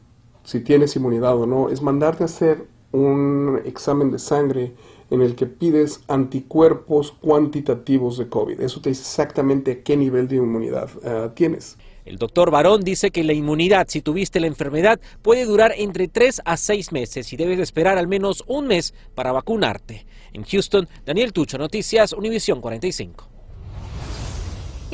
si 0.44 0.60
tienes 0.60 0.94
inmunidad 0.94 1.36
o 1.38 1.46
no 1.46 1.70
es 1.70 1.80
mandarte 1.80 2.22
a 2.22 2.26
hacer 2.26 2.66
un 2.92 3.60
examen 3.64 4.10
de 4.10 4.18
sangre 4.18 4.74
en 5.10 5.22
el 5.22 5.34
que 5.34 5.46
pides 5.46 6.02
anticuerpos 6.06 7.12
cuantitativos 7.12 8.18
de 8.18 8.28
COVID. 8.28 8.60
Eso 8.60 8.80
te 8.80 8.90
dice 8.90 9.02
exactamente 9.02 9.82
qué 9.82 9.96
nivel 9.96 10.28
de 10.28 10.36
inmunidad 10.36 10.90
uh, 10.96 11.30
tienes. 11.30 11.78
El 12.04 12.18
doctor 12.18 12.50
Barón 12.50 12.82
dice 12.82 13.10
que 13.10 13.24
la 13.24 13.32
inmunidad, 13.32 13.86
si 13.88 14.02
tuviste 14.02 14.40
la 14.40 14.46
enfermedad, 14.46 15.00
puede 15.22 15.44
durar 15.44 15.72
entre 15.76 16.08
3 16.08 16.42
a 16.44 16.56
6 16.56 16.92
meses 16.92 17.32
y 17.32 17.36
debes 17.36 17.58
esperar 17.58 17.96
al 17.96 18.08
menos 18.08 18.44
un 18.46 18.66
mes 18.66 18.94
para 19.14 19.32
vacunarte. 19.32 20.06
En 20.32 20.44
Houston, 20.44 20.88
Daniel 21.06 21.32
Tucho, 21.32 21.56
Noticias, 21.56 22.12
Univisión 22.12 22.60
45. 22.60 23.33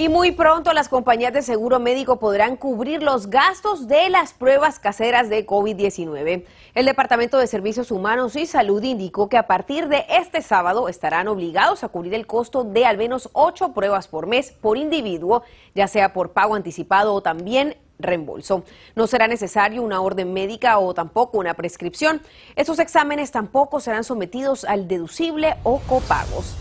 Y 0.01 0.09
muy 0.09 0.33
pronto 0.33 0.73
las 0.73 0.89
compañías 0.89 1.35
de 1.35 1.43
seguro 1.43 1.79
médico 1.79 2.19
podrán 2.19 2.57
cubrir 2.57 3.03
los 3.03 3.29
gastos 3.29 3.87
de 3.87 4.09
las 4.09 4.33
pruebas 4.33 4.79
caseras 4.79 5.29
de 5.29 5.47
COVID-19. 5.47 6.47
El 6.75 6.87
Departamento 6.87 7.37
de 7.37 7.47
Servicios 7.47 7.91
Humanos 7.91 8.35
y 8.35 8.47
Salud 8.47 8.83
indicó 8.83 9.29
que 9.29 9.37
a 9.37 9.47
partir 9.47 9.89
de 9.89 10.07
este 10.09 10.41
sábado 10.41 10.89
estarán 10.89 11.29
obligados 11.29 11.85
a 11.85 11.89
cubrir 11.89 12.15
el 12.15 12.27
costo 12.27 12.65
de 12.65 12.87
al 12.87 12.97
menos 12.97 13.29
ocho 13.35 13.75
pruebas 13.75 14.09
por 14.09 14.27
mes 14.27 14.53
por 14.53 14.79
individuo, 14.79 15.43
ya 15.75 15.87
sea 15.87 16.15
por 16.15 16.31
pago 16.31 16.55
anticipado 16.55 17.13
o 17.13 17.21
también 17.21 17.77
reembolso. 17.99 18.65
No 18.97 19.07
será 19.07 19.29
necesario 19.29 19.83
una 19.83 20.01
orden 20.01 20.33
médica 20.33 20.79
o 20.79 20.95
tampoco 20.95 21.37
una 21.37 21.53
prescripción. 21.53 22.23
Estos 22.57 22.79
exámenes 22.79 23.33
tampoco 23.33 23.81
serán 23.81 24.05
sometidos 24.05 24.65
al 24.65 24.89
deducible 24.89 25.57
o 25.63 25.79
copagos. 25.81 26.57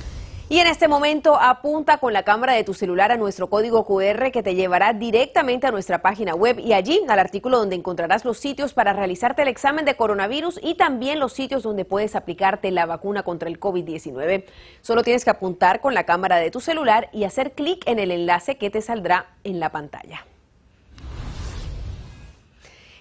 Y 0.51 0.57
en 0.57 0.65
este 0.65 0.87
momento 0.87 1.39
apunta 1.39 1.99
con 1.99 2.11
la 2.11 2.23
cámara 2.23 2.53
de 2.53 2.63
tu 2.63 2.73
celular 2.73 3.11
a 3.11 3.17
nuestro 3.17 3.51
código 3.51 3.85
QR 3.85 4.31
que 4.31 4.41
te 4.41 4.55
llevará 4.55 4.93
directamente 4.93 5.67
a 5.67 5.71
nuestra 5.71 6.01
página 6.01 6.33
web 6.33 6.57
y 6.57 6.73
allí 6.73 6.99
al 7.07 7.19
artículo 7.19 7.59
donde 7.59 7.75
encontrarás 7.75 8.25
los 8.25 8.39
sitios 8.39 8.73
para 8.73 8.93
realizarte 8.93 9.43
el 9.43 9.47
examen 9.47 9.85
de 9.85 9.95
coronavirus 9.95 10.59
y 10.63 10.73
también 10.73 11.19
los 11.19 11.33
sitios 11.33 11.61
donde 11.61 11.85
puedes 11.85 12.15
aplicarte 12.15 12.71
la 12.71 12.87
vacuna 12.87 13.21
contra 13.21 13.47
el 13.47 13.59
COVID-19. 13.59 14.45
Solo 14.81 15.03
tienes 15.03 15.23
que 15.23 15.29
apuntar 15.29 15.81
con 15.81 15.93
la 15.93 16.05
cámara 16.05 16.37
de 16.37 16.49
tu 16.49 16.61
celular 16.61 17.09
y 17.13 17.25
hacer 17.25 17.51
clic 17.51 17.87
en 17.87 17.99
el 17.99 18.09
enlace 18.09 18.57
que 18.57 18.71
te 18.71 18.81
saldrá 18.81 19.27
en 19.43 19.59
la 19.59 19.71
pantalla. 19.71 20.25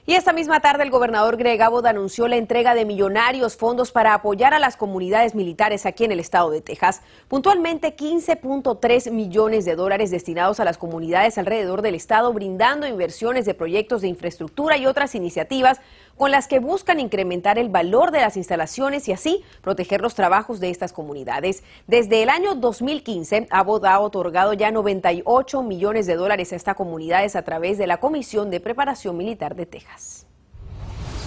Y 0.09 0.15
esta 0.15 0.33
misma 0.33 0.61
tarde 0.61 0.85
el 0.85 0.91
gobernador 0.91 1.37
Greg 1.37 1.61
Abbott 1.61 1.85
anunció 1.85 2.29
la 2.29 2.37
entrega 2.37 2.75
de 2.75 2.87
millonarios 2.87 3.59
fondos 3.59 3.93
para 3.93 4.15
apoyar 4.15 4.55
a 4.55 4.59
las 4.59 4.79
comunidades 4.79 5.35
militares 5.35 5.85
aquí 5.85 6.05
en 6.05 6.13
el 6.13 6.19
estado 6.19 6.49
de 6.49 6.63
Texas. 6.63 7.03
Puntualmente 7.29 7.95
15.3 7.95 9.11
millones 9.11 9.67
de 9.67 9.77
dólares 9.77 10.11
destinados 10.11 10.61
a 10.61 10.65
las 10.65 10.79
comunidades 10.79 11.37
alrededor 11.37 11.83
del 11.83 11.95
estado, 11.95 12.33
brindando 12.33 12.87
inversiones 12.87 13.45
de 13.45 13.53
proyectos 13.53 14.01
de 14.01 14.09
infraestructura 14.09 14.79
y 14.79 14.87
otras 14.87 15.15
iniciativas 15.15 15.79
con 16.17 16.31
las 16.31 16.49
que 16.49 16.59
buscan 16.59 17.01
incrementar 17.01 17.59
el 17.59 17.69
valor 17.69 18.11
de 18.11 18.21
las 18.21 18.39
instalaciones 18.39 19.09
y 19.09 19.13
así 19.13 19.45
proteger 19.61 20.01
los 20.01 20.15
trabajos 20.15 20.59
de 20.59 20.71
estas 20.71 20.95
comunidades. 20.95 21.63
Desde 21.87 22.23
el 22.23 22.31
año 22.31 22.55
2015, 22.55 23.47
Abbott 23.51 23.85
ha 23.85 24.01
otorgado 24.01 24.55
ya 24.55 24.71
98 24.71 25.63
millones 25.63 26.07
de 26.07 26.17
dólares 26.17 26.55
a 26.55 26.57
estas 26.57 26.77
comunidades 26.77 27.37
a 27.37 27.43
través 27.43 27.77
de 27.77 27.87
la 27.87 27.99
Comisión 27.99 28.51
de 28.51 28.61
Preparación 28.61 29.17
Militar 29.17 29.55
de 29.55 29.67
Texas. 29.67 29.98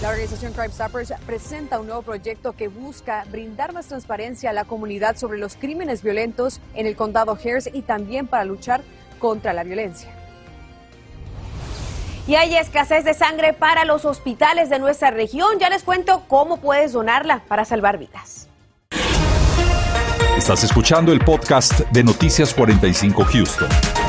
La 0.02 0.08
organización 0.08 0.52
Crime 0.52 0.70
Stoppers 0.72 1.12
presenta 1.26 1.78
un 1.78 1.86
nuevo 1.86 2.02
proyecto 2.02 2.54
que 2.54 2.66
busca 2.66 3.24
brindar 3.30 3.72
más 3.72 3.86
transparencia 3.86 4.50
a 4.50 4.52
la 4.52 4.64
comunidad 4.64 5.16
sobre 5.16 5.38
los 5.38 5.54
crímenes 5.54 6.02
violentos 6.02 6.60
en 6.74 6.86
el 6.86 6.96
condado 6.96 7.32
Harris 7.32 7.70
y 7.72 7.82
también 7.82 8.26
para 8.26 8.44
luchar 8.44 8.82
contra 9.20 9.52
la 9.52 9.62
violencia. 9.62 10.10
Y 12.26 12.34
hay 12.34 12.56
escasez 12.56 13.04
de 13.04 13.14
sangre 13.14 13.52
para 13.52 13.84
los 13.84 14.04
hospitales 14.04 14.70
de 14.70 14.78
nuestra 14.78 15.10
región. 15.10 15.58
Ya 15.58 15.68
les 15.68 15.82
cuento 15.82 16.24
cómo 16.28 16.58
puedes 16.58 16.92
donarla 16.92 17.42
para 17.48 17.64
salvar 17.64 17.98
vidas. 17.98 18.48
Estás 20.36 20.64
escuchando 20.64 21.12
el 21.12 21.20
podcast 21.20 21.80
de 21.92 22.02
Noticias 22.02 22.54
45 22.54 23.24
Houston. 23.24 24.01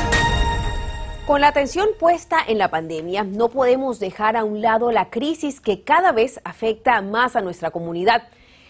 Con 1.26 1.40
la 1.40 1.48
atención 1.48 1.88
puesta 1.98 2.36
en 2.46 2.58
la 2.58 2.68
pandemia, 2.68 3.24
no 3.24 3.48
podemos 3.48 3.98
dejar 3.98 4.36
a 4.36 4.44
un 4.44 4.60
lado 4.60 4.92
la 4.92 5.08
crisis 5.08 5.58
que 5.58 5.82
cada 5.82 6.12
vez 6.12 6.38
afecta 6.44 7.00
más 7.00 7.34
a 7.34 7.40
nuestra 7.40 7.70
comunidad. 7.70 8.24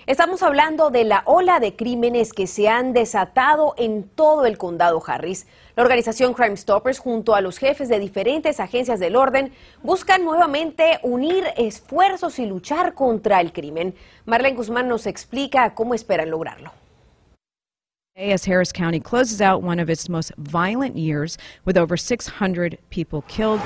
Estamos 0.07 0.41
hablando 0.45 0.91
de 0.91 1.03
la 1.03 1.25
ola 1.27 1.59
de 1.59 1.75
crímenes 1.75 2.33
que 2.33 2.47
se 2.47 2.69
han 2.69 2.93
desatado 2.93 3.75
en 3.77 4.05
todo 4.05 4.47
el 4.47 4.57
condado 4.57 5.03
Harris. 5.05 5.49
La 5.75 5.83
organización 5.83 6.33
Crime 6.33 6.57
Stoppers, 6.57 7.01
junto 7.01 7.35
a 7.35 7.41
los 7.41 7.59
jefes 7.59 7.89
de 7.89 7.99
diferentes 7.99 8.61
agencias 8.61 9.01
del 9.01 9.17
orden, 9.17 9.53
buscan 9.83 10.23
nuevamente 10.23 11.01
unir 11.03 11.45
esfuerzos 11.57 12.39
y 12.39 12.47
luchar 12.47 12.95
contra 12.95 13.41
el 13.41 13.53
crimen. 13.53 13.97
Marlene 14.27 14.55
Guzmán 14.55 14.87
nos 14.87 15.09
explica 15.09 15.75
cómo 15.75 15.93
esperan 15.93 16.31
lograrlo. 16.31 16.84
As 18.17 18.45
Harris 18.45 18.71
County 18.71 19.01
closes 19.01 19.41
out 19.41 19.61
one 19.61 19.81
of 19.81 19.91
its 19.91 20.09
most 20.09 20.31
violent 20.39 20.97
years 20.97 21.37
with 21.65 21.77
over 21.77 21.97
600 21.97 22.79
people 22.89 23.23
killed. 23.23 23.61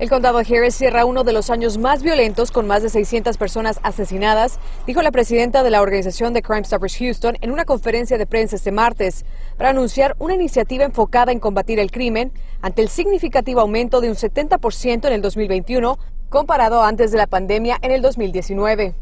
El 0.00 0.08
condado 0.08 0.40
Harris 0.40 0.74
cierra 0.74 1.04
uno 1.06 1.22
de 1.22 1.32
los 1.32 1.48
años 1.48 1.78
más 1.78 2.02
violentos 2.02 2.50
con 2.50 2.66
más 2.66 2.82
de 2.82 2.88
600 2.88 3.36
personas 3.36 3.78
asesinadas, 3.84 4.58
dijo 4.84 5.00
la 5.00 5.12
presidenta 5.12 5.62
de 5.62 5.70
la 5.70 5.80
organización 5.80 6.32
de 6.32 6.42
Crime 6.42 6.64
Stoppers 6.64 6.96
Houston 6.98 7.36
en 7.40 7.52
una 7.52 7.64
conferencia 7.64 8.18
de 8.18 8.26
prensa 8.26 8.56
este 8.56 8.72
martes, 8.72 9.24
para 9.56 9.70
anunciar 9.70 10.16
una 10.18 10.34
iniciativa 10.34 10.84
enfocada 10.84 11.30
en 11.30 11.38
combatir 11.38 11.78
el 11.78 11.92
crimen 11.92 12.32
ante 12.62 12.82
el 12.82 12.88
significativo 12.88 13.60
aumento 13.60 14.00
de 14.00 14.10
un 14.10 14.16
70% 14.16 15.06
en 15.06 15.12
el 15.12 15.22
2021 15.22 16.00
comparado 16.28 16.82
antes 16.82 17.12
de 17.12 17.18
la 17.18 17.28
pandemia 17.28 17.78
en 17.80 17.92
el 17.92 18.02
2019. 18.02 18.92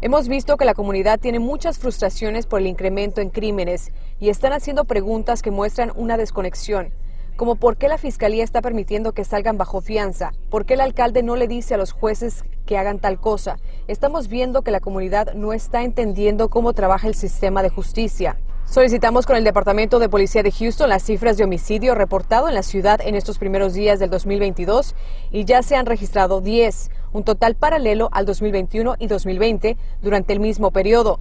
Hemos 0.00 0.28
visto 0.28 0.56
que 0.56 0.64
la 0.64 0.74
comunidad 0.74 1.18
tiene 1.18 1.38
muchas 1.38 1.78
frustraciones 1.78 2.46
por 2.46 2.60
el 2.60 2.66
incremento 2.66 3.20
en 3.20 3.30
crímenes 3.30 3.92
y 4.20 4.28
están 4.28 4.52
haciendo 4.52 4.84
preguntas 4.84 5.40
que 5.40 5.50
muestran 5.50 5.92
una 5.96 6.16
desconexión 6.16 6.92
como 7.36 7.56
por 7.56 7.76
qué 7.76 7.88
la 7.88 7.98
fiscalía 7.98 8.44
está 8.44 8.62
permitiendo 8.62 9.12
que 9.12 9.24
salgan 9.24 9.58
bajo 9.58 9.80
fianza, 9.80 10.32
por 10.50 10.64
qué 10.64 10.74
el 10.74 10.80
alcalde 10.80 11.22
no 11.22 11.36
le 11.36 11.48
dice 11.48 11.74
a 11.74 11.78
los 11.78 11.92
jueces 11.92 12.44
que 12.64 12.78
hagan 12.78 13.00
tal 13.00 13.20
cosa. 13.20 13.56
Estamos 13.88 14.28
viendo 14.28 14.62
que 14.62 14.70
la 14.70 14.80
comunidad 14.80 15.34
no 15.34 15.52
está 15.52 15.82
entendiendo 15.82 16.48
cómo 16.48 16.72
trabaja 16.72 17.08
el 17.08 17.14
sistema 17.14 17.62
de 17.62 17.70
justicia. 17.70 18.36
Solicitamos 18.66 19.26
con 19.26 19.36
el 19.36 19.44
Departamento 19.44 19.98
de 19.98 20.08
Policía 20.08 20.42
de 20.42 20.50
Houston 20.50 20.88
las 20.88 21.02
cifras 21.02 21.36
de 21.36 21.44
homicidio 21.44 21.94
reportado 21.94 22.48
en 22.48 22.54
la 22.54 22.62
ciudad 22.62 23.00
en 23.02 23.14
estos 23.14 23.38
primeros 23.38 23.74
días 23.74 23.98
del 23.98 24.08
2022 24.10 24.94
y 25.30 25.44
ya 25.44 25.62
se 25.62 25.76
han 25.76 25.84
registrado 25.84 26.40
10, 26.40 26.90
un 27.14 27.24
total 27.24 27.54
paralelo 27.54 28.10
al 28.12 28.26
2021 28.26 28.96
y 28.98 29.06
2020 29.06 29.78
durante 30.02 30.34
el 30.34 30.40
mismo 30.40 30.70
periodo. 30.70 31.20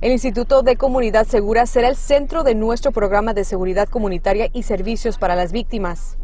El 0.00 0.12
Instituto 0.12 0.62
de 0.62 0.76
Comunidad 0.76 1.26
Segura 1.26 1.66
será 1.66 1.88
el 1.88 1.96
centro 1.96 2.44
de 2.44 2.54
nuestro 2.54 2.92
programa 2.92 3.34
de 3.34 3.44
seguridad 3.44 3.88
comunitaria 3.88 4.48
y 4.52 4.62
servicios 4.62 5.18
para 5.18 5.36
las 5.36 5.52
víctimas, 5.52 6.16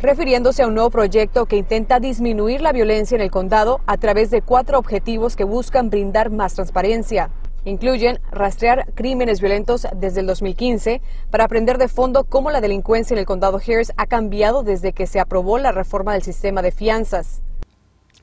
refiriéndose 0.00 0.62
a 0.62 0.66
un 0.66 0.74
nuevo 0.74 0.90
proyecto 0.90 1.46
que 1.46 1.56
intenta 1.56 1.98
disminuir 1.98 2.60
la 2.60 2.72
violencia 2.72 3.14
en 3.14 3.22
el 3.22 3.30
condado 3.30 3.80
a 3.86 3.96
través 3.96 4.30
de 4.30 4.42
cuatro 4.42 4.78
objetivos 4.78 5.36
que 5.36 5.44
buscan 5.44 5.88
brindar 5.88 6.30
más 6.30 6.54
transparencia. 6.54 7.30
Incluyen 7.64 8.20
rastrear 8.30 8.92
crímenes 8.94 9.40
violentos 9.40 9.86
desde 9.94 10.20
el 10.20 10.26
2015 10.26 11.02
para 11.30 11.44
aprender 11.44 11.78
de 11.78 11.88
fondo 11.88 12.24
cómo 12.24 12.50
la 12.50 12.60
delincuencia 12.60 13.14
en 13.14 13.18
el 13.18 13.26
condado 13.26 13.58
Harris 13.58 13.92
ha 13.96 14.06
cambiado 14.06 14.62
desde 14.62 14.92
que 14.92 15.06
se 15.06 15.20
aprobó 15.20 15.58
la 15.58 15.72
reforma 15.72 16.14
del 16.14 16.22
sistema 16.22 16.62
de 16.62 16.72
fianzas. 16.72 17.42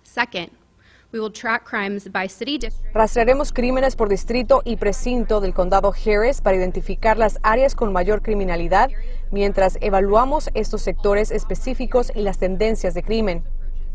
Second, 0.03 0.50
Rastrearemos 2.94 3.53
crímenes 3.53 3.96
por 3.96 4.10
distrito 4.10 4.62
y 4.65 4.75
precinto 4.75 5.39
del 5.39 5.53
condado 5.53 5.94
Harris 5.94 6.41
para 6.41 6.58
identificar 6.58 7.17
las 7.17 7.39
áreas 7.44 7.75
con 7.75 7.94
mayor 7.94 8.22
criminalidad 8.22 8.89
mientras 9.32 9.77
evaluamos 9.79 10.50
estos 10.53 10.82
sectores 10.82 11.32
específicos 11.32 12.12
y 12.13 12.24
las 12.24 12.39
tendencias 12.39 12.94
de 12.94 13.03
crimen. 13.03 13.44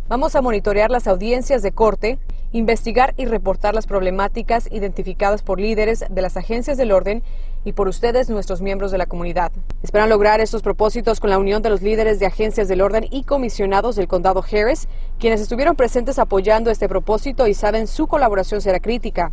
Vamos 0.09 0.35
a 0.35 0.43
monitorear 0.43 0.91
las 0.91 1.07
audiencias 1.07 1.63
de 1.63 1.73
corte, 1.73 2.19
investigar 2.51 3.15
y 3.17 3.25
reportar 3.25 3.75
las 3.75 3.87
problemáticas 3.87 4.69
identificadas 4.71 5.43
por 5.43 5.59
líderes 5.61 6.05
de 6.11 6.23
las 6.23 6.37
agencias 6.37 6.77
del 6.77 6.93
orden 6.93 7.23
y 7.65 7.73
por 7.73 7.89
ustedes, 7.89 8.29
nuestros 8.29 8.61
miembros 8.61 8.91
de 8.91 8.99
la 8.99 9.07
comunidad. 9.07 9.53
Esperan 9.83 10.09
lograr 10.09 10.41
estos 10.41 10.63
propósitos 10.63 11.21
con 11.21 11.31
la 11.31 11.39
unión 11.39 11.63
de 11.63 11.71
los 11.71 11.81
líderes 11.81 12.19
de 12.19 12.27
agencias 12.27 12.69
del 12.69 12.81
orden 12.83 13.07
y 13.11 13.23
comisionados 13.23 13.97
del 13.97 14.09
condado 14.09 14.43
Harris, 14.43 14.89
quienes 15.19 15.41
estuvieron 15.41 15.77
presentes 15.77 16.19
apoyando 16.19 16.71
este 16.71 16.89
propósito 16.89 17.47
y 17.47 17.55
saben 17.55 17.87
su 17.87 18.09
colaboración 18.09 18.61
será 18.61 18.81
crítica. 18.81 19.33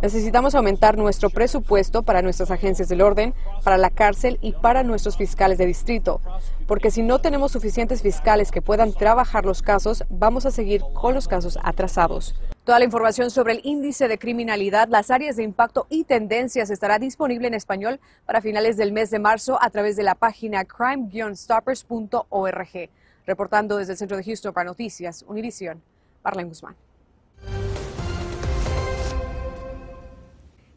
Necesitamos 0.00 0.54
aumentar 0.54 0.96
nuestro 0.96 1.28
presupuesto 1.28 2.04
para 2.04 2.22
nuestras 2.22 2.52
agencias 2.52 2.88
del 2.88 3.02
orden, 3.02 3.34
para 3.64 3.76
la 3.76 3.90
cárcel 3.90 4.38
y 4.40 4.52
para 4.52 4.84
nuestros 4.84 5.16
fiscales 5.16 5.58
de 5.58 5.66
distrito, 5.66 6.20
porque 6.68 6.92
si 6.92 7.02
no 7.02 7.18
tenemos 7.18 7.50
suficientes 7.50 8.00
fiscales 8.00 8.52
que 8.52 8.62
puedan 8.62 8.92
trabajar 8.92 9.44
los 9.44 9.60
casos, 9.60 10.04
vamos 10.08 10.46
a 10.46 10.52
seguir 10.52 10.82
con 10.94 11.14
los 11.14 11.26
casos 11.26 11.58
atrasados. 11.64 12.36
Toda 12.62 12.78
la 12.78 12.84
información 12.84 13.32
sobre 13.32 13.54
el 13.54 13.60
índice 13.64 14.06
de 14.06 14.18
criminalidad, 14.18 14.86
las 14.88 15.10
áreas 15.10 15.34
de 15.34 15.42
impacto 15.42 15.88
y 15.90 16.04
tendencias 16.04 16.70
estará 16.70 17.00
disponible 17.00 17.48
en 17.48 17.54
español 17.54 17.98
para 18.24 18.40
finales 18.40 18.76
del 18.76 18.92
mes 18.92 19.10
de 19.10 19.18
marzo 19.18 19.58
a 19.60 19.68
través 19.70 19.96
de 19.96 20.04
la 20.04 20.14
página 20.14 20.64
crime-stoppers.org. 20.64 22.90
Reportando 23.26 23.78
desde 23.78 23.92
el 23.92 23.98
centro 23.98 24.16
de 24.16 24.22
Houston 24.22 24.54
para 24.54 24.66
Noticias, 24.66 25.24
Univisión, 25.26 25.82
Marlene 26.22 26.50
Guzmán. 26.50 26.76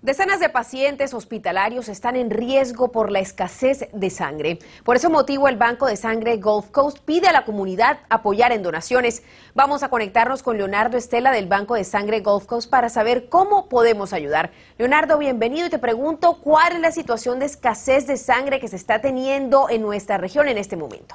Decenas 0.01 0.39
de 0.39 0.49
pacientes 0.49 1.13
hospitalarios 1.13 1.87
están 1.87 2.15
en 2.15 2.31
riesgo 2.31 2.91
por 2.91 3.11
la 3.11 3.19
escasez 3.19 3.85
de 3.93 4.09
sangre. 4.09 4.57
Por 4.83 4.95
ese 4.95 5.09
motivo, 5.09 5.47
el 5.47 5.57
Banco 5.57 5.85
de 5.85 5.95
Sangre 5.95 6.37
Gulf 6.37 6.71
Coast 6.71 6.97
pide 7.05 7.27
a 7.27 7.31
la 7.31 7.45
comunidad 7.45 7.99
apoyar 8.09 8.51
en 8.51 8.63
donaciones. 8.63 9.21
Vamos 9.53 9.83
a 9.83 9.89
conectarnos 9.89 10.41
con 10.41 10.57
Leonardo 10.57 10.97
Estela 10.97 11.31
del 11.31 11.45
Banco 11.45 11.75
de 11.75 11.83
Sangre 11.83 12.21
Gulf 12.21 12.47
Coast 12.47 12.67
para 12.67 12.89
saber 12.89 13.29
cómo 13.29 13.69
podemos 13.69 14.11
ayudar. 14.11 14.49
Leonardo, 14.79 15.19
bienvenido 15.19 15.67
y 15.67 15.69
te 15.69 15.77
pregunto 15.77 16.39
cuál 16.41 16.73
es 16.73 16.79
la 16.79 16.91
situación 16.91 17.37
de 17.37 17.45
escasez 17.45 18.07
de 18.07 18.17
sangre 18.17 18.59
que 18.59 18.69
se 18.69 18.77
está 18.77 19.01
teniendo 19.01 19.69
en 19.69 19.83
nuestra 19.83 20.17
región 20.17 20.47
en 20.47 20.57
este 20.57 20.77
momento. 20.77 21.13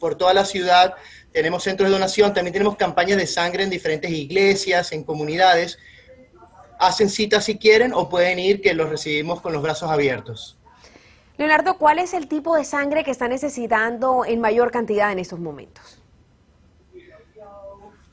por 0.00 0.16
toda 0.16 0.34
la 0.34 0.44
ciudad, 0.44 0.94
tenemos 1.32 1.62
centros 1.62 1.88
de 1.88 1.94
donación, 1.94 2.34
también 2.34 2.52
tenemos 2.52 2.74
campañas 2.76 3.18
de 3.18 3.28
sangre 3.28 3.62
en 3.62 3.70
diferentes 3.70 4.10
iglesias, 4.10 4.90
en 4.90 5.04
comunidades. 5.04 5.78
Hacen 6.80 7.08
cita 7.08 7.40
si 7.40 7.56
quieren 7.56 7.92
o 7.94 8.08
pueden 8.08 8.40
ir 8.40 8.60
que 8.60 8.74
los 8.74 8.90
recibimos 8.90 9.40
con 9.40 9.52
los 9.52 9.62
brazos 9.62 9.88
abiertos. 9.90 10.58
Leonardo, 11.38 11.78
¿cuál 11.78 12.00
es 12.00 12.14
el 12.14 12.26
tipo 12.26 12.56
de 12.56 12.64
sangre 12.64 13.04
que 13.04 13.12
está 13.12 13.28
necesitando 13.28 14.24
en 14.24 14.40
mayor 14.40 14.72
cantidad 14.72 15.12
en 15.12 15.20
estos 15.20 15.38
momentos? 15.38 16.00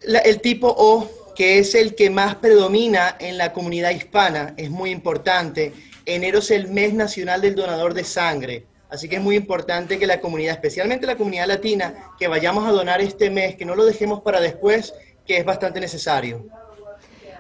el 0.05 0.41
tipo 0.41 0.67
O 0.67 1.22
que 1.35 1.59
es 1.59 1.75
el 1.75 1.95
que 1.95 2.09
más 2.09 2.35
predomina 2.35 3.15
en 3.19 3.37
la 3.37 3.53
comunidad 3.53 3.91
hispana, 3.91 4.53
es 4.57 4.69
muy 4.69 4.91
importante. 4.91 5.73
Enero 6.05 6.39
es 6.39 6.51
el 6.51 6.67
mes 6.67 6.93
nacional 6.93 7.41
del 7.41 7.55
donador 7.55 7.93
de 7.93 8.03
sangre, 8.03 8.65
así 8.89 9.09
que 9.09 9.15
es 9.15 9.21
muy 9.21 9.35
importante 9.35 9.97
que 9.97 10.07
la 10.07 10.19
comunidad, 10.19 10.53
especialmente 10.53 11.07
la 11.07 11.15
comunidad 11.15 11.47
latina, 11.47 12.11
que 12.19 12.27
vayamos 12.27 12.67
a 12.67 12.71
donar 12.71 13.01
este 13.01 13.29
mes, 13.29 13.55
que 13.55 13.65
no 13.65 13.75
lo 13.75 13.85
dejemos 13.85 14.21
para 14.21 14.39
después, 14.41 14.93
que 15.25 15.37
es 15.37 15.45
bastante 15.45 15.79
necesario. 15.79 16.45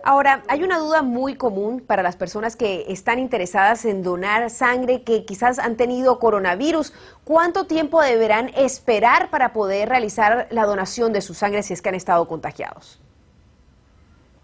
Ahora, 0.05 0.43
hay 0.49 0.63
una 0.63 0.79
duda 0.79 1.01
muy 1.01 1.35
común 1.35 1.79
para 1.79 2.03
las 2.03 2.17
personas 2.17 2.57
que 2.57 2.85
están 2.89 3.19
interesadas 3.19 3.85
en 3.85 4.03
donar 4.03 4.49
sangre 4.49 5.03
que 5.03 5.23
quizás 5.23 5.59
han 5.59 5.77
tenido 5.77 6.19
coronavirus. 6.19 6.91
¿Cuánto 7.23 7.67
tiempo 7.67 8.01
deberán 8.01 8.49
esperar 8.57 9.29
para 9.29 9.53
poder 9.53 9.87
realizar 9.87 10.47
la 10.51 10.65
donación 10.65 11.13
de 11.13 11.21
su 11.21 11.33
sangre 11.33 11.63
si 11.63 11.71
es 11.71 11.81
que 11.81 11.87
han 11.87 11.95
estado 11.95 12.27
contagiados? 12.27 12.99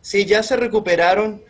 Si 0.01 0.25
ya 0.25 0.43
se 0.43 0.55
recuperaron, 0.55 1.43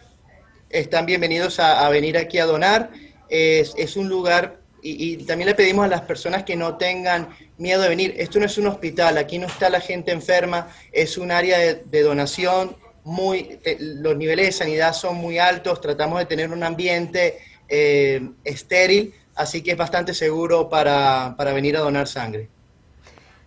están 0.69 1.05
bienvenidos 1.05 1.59
a, 1.59 1.87
venir 1.89 2.17
aquí 2.17 2.39
a 2.39 2.45
donar. 2.45 2.89
Es, 3.29 3.95
un 3.95 4.09
lugar, 4.09 4.59
y, 4.81 5.17
también 5.25 5.49
le 5.49 5.55
pedimos 5.55 5.85
a 5.85 5.87
las 5.87 6.01
personas 6.01 6.43
que 6.43 6.55
no 6.55 6.75
tengan 6.77 7.29
miedo 7.57 7.81
de 7.83 7.89
venir. 7.89 8.15
Esto 8.17 8.39
no 8.39 8.47
es 8.47 8.57
un 8.57 8.67
hospital, 8.67 9.19
aquí 9.19 9.37
no 9.37 9.45
está 9.45 9.69
la 9.69 9.79
gente 9.79 10.11
enferma, 10.11 10.67
es 10.91 11.17
un 11.17 11.31
área 11.31 11.59
de, 11.59 12.01
donación. 12.01 12.75
Muy, 13.03 13.59
los 13.79 14.17
niveles 14.17 14.47
de 14.47 14.51
sanidad 14.51 14.93
son 14.93 15.15
muy 15.17 15.37
altos, 15.37 15.79
tratamos 15.79 16.19
de 16.19 16.25
tener 16.25 16.51
un 16.51 16.63
ambiente 16.63 17.39
eh, 17.67 18.29
estéril, 18.43 19.13
así 19.35 19.61
que 19.61 19.71
es 19.71 19.77
bastante 19.77 20.13
seguro 20.13 20.69
para 20.69 21.35
venir 21.53 21.77
a 21.77 21.81
donar 21.81 22.07
sangre. 22.07 22.49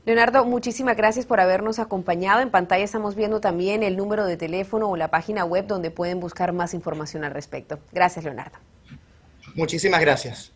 Leonardo, 0.04 0.44
muchísimas 0.44 0.96
gracias 0.96 1.26
por 1.26 1.38
habernos 1.38 1.78
acompañado. 1.78 2.40
En 2.40 2.50
pantalla 2.50 2.82
estamos 2.82 3.14
viendo 3.14 3.40
también 3.40 3.84
el 3.84 3.96
número 3.96 4.24
de 4.24 4.36
teléfono 4.36 4.88
o 4.88 4.96
la 4.96 5.08
página 5.08 5.44
web 5.44 5.66
donde 5.66 5.92
pueden 5.92 6.18
buscar 6.18 6.52
más 6.52 6.74
información 6.74 7.22
al 7.22 7.30
respecto. 7.30 7.78
Gracias, 7.92 8.24
Leonardo. 8.24 8.58
Muchísimas 9.54 10.00
gracias. 10.00 10.50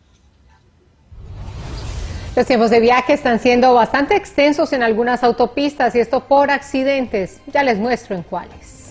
Los 2.35 2.45
tiempos 2.45 2.69
de 2.69 2.79
viaje 2.79 3.13
están 3.13 3.39
siendo 3.39 3.73
bastante 3.73 4.15
extensos 4.15 4.73
en 4.73 4.83
algunas 4.83 5.23
autopistas 5.23 5.95
y 5.95 5.99
esto 5.99 6.27
por 6.27 6.51
accidentes. 6.51 7.39
Ya 7.47 7.63
les 7.63 7.77
muestro 7.77 8.15
en 8.15 8.23
cuáles. 8.23 8.86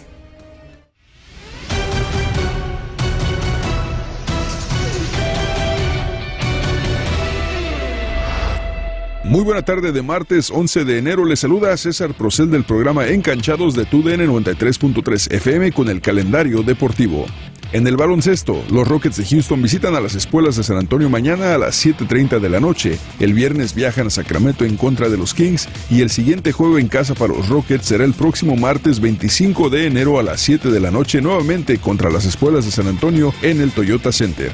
Muy 9.28 9.42
buena 9.42 9.62
tarde 9.62 9.90
de 9.90 10.02
martes 10.02 10.52
11 10.52 10.84
de 10.84 10.98
enero. 10.98 11.24
Les 11.24 11.40
saluda 11.40 11.76
César 11.76 12.14
Procel 12.14 12.48
del 12.48 12.62
programa 12.62 13.08
Encanchados 13.08 13.74
de 13.74 13.84
TUDN 13.84 14.24
93.3 14.24 15.34
FM 15.34 15.72
con 15.72 15.88
el 15.88 16.00
calendario 16.00 16.62
deportivo. 16.62 17.26
En 17.72 17.88
el 17.88 17.96
baloncesto, 17.96 18.62
los 18.70 18.86
Rockets 18.86 19.16
de 19.16 19.24
Houston 19.24 19.60
visitan 19.60 19.96
a 19.96 20.00
las 20.00 20.14
escuelas 20.14 20.54
de 20.54 20.62
San 20.62 20.76
Antonio 20.76 21.10
mañana 21.10 21.54
a 21.54 21.58
las 21.58 21.84
7.30 21.84 22.38
de 22.38 22.48
la 22.48 22.60
noche. 22.60 23.00
El 23.18 23.34
viernes 23.34 23.74
viajan 23.74 24.06
a 24.06 24.10
Sacramento 24.10 24.64
en 24.64 24.76
contra 24.76 25.08
de 25.08 25.16
los 25.16 25.34
Kings 25.34 25.68
y 25.90 26.02
el 26.02 26.10
siguiente 26.10 26.52
juego 26.52 26.78
en 26.78 26.86
casa 26.86 27.16
para 27.16 27.34
los 27.34 27.48
Rockets 27.48 27.86
será 27.86 28.04
el 28.04 28.14
próximo 28.14 28.54
martes 28.54 29.00
25 29.00 29.70
de 29.70 29.86
enero 29.86 30.20
a 30.20 30.22
las 30.22 30.40
7 30.40 30.70
de 30.70 30.78
la 30.78 30.92
noche 30.92 31.20
nuevamente 31.20 31.78
contra 31.78 32.10
las 32.10 32.26
escuelas 32.26 32.64
de 32.64 32.70
San 32.70 32.86
Antonio 32.86 33.34
en 33.42 33.60
el 33.60 33.72
Toyota 33.72 34.12
Center. 34.12 34.52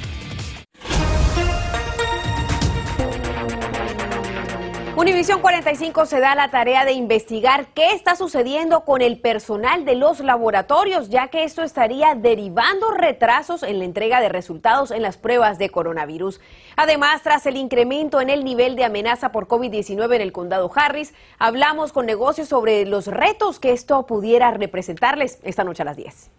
Univisión 5.02 5.40
45 5.40 6.06
se 6.06 6.20
da 6.20 6.36
la 6.36 6.52
tarea 6.52 6.84
de 6.84 6.92
investigar 6.92 7.66
qué 7.74 7.90
está 7.90 8.14
sucediendo 8.14 8.84
con 8.84 9.02
el 9.02 9.18
personal 9.18 9.84
de 9.84 9.96
los 9.96 10.20
laboratorios, 10.20 11.08
ya 11.08 11.26
que 11.26 11.42
esto 11.42 11.64
estaría 11.64 12.14
derivando 12.14 12.92
retrasos 12.92 13.64
en 13.64 13.80
la 13.80 13.84
entrega 13.84 14.20
de 14.20 14.28
resultados 14.28 14.92
en 14.92 15.02
las 15.02 15.16
pruebas 15.16 15.58
de 15.58 15.70
coronavirus. 15.70 16.40
Además, 16.76 17.20
tras 17.24 17.46
el 17.46 17.56
incremento 17.56 18.20
en 18.20 18.30
el 18.30 18.44
nivel 18.44 18.76
de 18.76 18.84
amenaza 18.84 19.32
por 19.32 19.48
COVID-19 19.48 20.14
en 20.14 20.20
el 20.20 20.30
condado 20.30 20.70
Harris, 20.72 21.14
hablamos 21.40 21.92
con 21.92 22.06
negocios 22.06 22.46
sobre 22.46 22.86
los 22.86 23.08
retos 23.08 23.58
que 23.58 23.72
esto 23.72 24.06
pudiera 24.06 24.52
representarles 24.52 25.40
esta 25.42 25.64
noche 25.64 25.82
a 25.82 25.86
las 25.86 25.96
10. 25.96 26.30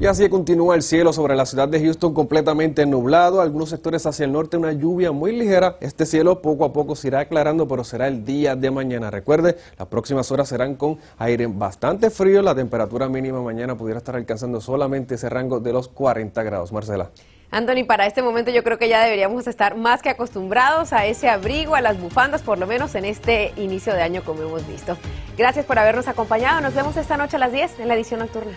Y 0.00 0.06
así 0.06 0.26
continúa 0.30 0.76
el 0.76 0.82
cielo 0.82 1.12
sobre 1.12 1.36
la 1.36 1.44
ciudad 1.44 1.68
de 1.68 1.78
Houston 1.78 2.14
completamente 2.14 2.86
nublado, 2.86 3.42
algunos 3.42 3.68
sectores 3.68 4.06
hacia 4.06 4.24
el 4.24 4.32
norte 4.32 4.56
una 4.56 4.72
lluvia 4.72 5.12
muy 5.12 5.36
ligera. 5.36 5.76
Este 5.82 6.06
cielo 6.06 6.40
poco 6.40 6.64
a 6.64 6.72
poco 6.72 6.96
se 6.96 7.08
irá 7.08 7.20
aclarando, 7.20 7.68
pero 7.68 7.84
será 7.84 8.08
el 8.08 8.24
día 8.24 8.56
de 8.56 8.70
mañana. 8.70 9.10
Recuerde, 9.10 9.58
las 9.78 9.88
próximas 9.88 10.32
horas 10.32 10.48
serán 10.48 10.76
con 10.76 10.96
aire 11.18 11.46
bastante 11.48 12.08
frío, 12.08 12.40
la 12.40 12.54
temperatura 12.54 13.10
mínima 13.10 13.42
mañana 13.42 13.76
pudiera 13.76 13.98
estar 13.98 14.16
alcanzando 14.16 14.62
solamente 14.62 15.16
ese 15.16 15.28
rango 15.28 15.60
de 15.60 15.74
los 15.74 15.88
40 15.88 16.42
grados. 16.44 16.72
Marcela. 16.72 17.10
Anthony, 17.50 17.84
para 17.86 18.06
este 18.06 18.22
momento 18.22 18.50
yo 18.50 18.64
creo 18.64 18.78
que 18.78 18.88
ya 18.88 19.02
deberíamos 19.02 19.46
estar 19.48 19.76
más 19.76 20.00
que 20.00 20.08
acostumbrados 20.08 20.94
a 20.94 21.04
ese 21.04 21.28
abrigo, 21.28 21.74
a 21.74 21.82
las 21.82 22.00
bufandas, 22.00 22.40
por 22.40 22.58
lo 22.58 22.66
menos 22.66 22.94
en 22.94 23.04
este 23.04 23.52
inicio 23.58 23.92
de 23.92 24.00
año 24.00 24.22
como 24.24 24.44
hemos 24.44 24.66
visto. 24.66 24.96
Gracias 25.36 25.66
por 25.66 25.78
habernos 25.78 26.08
acompañado. 26.08 26.62
Nos 26.62 26.74
vemos 26.74 26.96
esta 26.96 27.18
noche 27.18 27.36
a 27.36 27.40
las 27.40 27.52
10 27.52 27.80
en 27.80 27.88
la 27.88 27.96
edición 27.96 28.20
nocturna. 28.20 28.56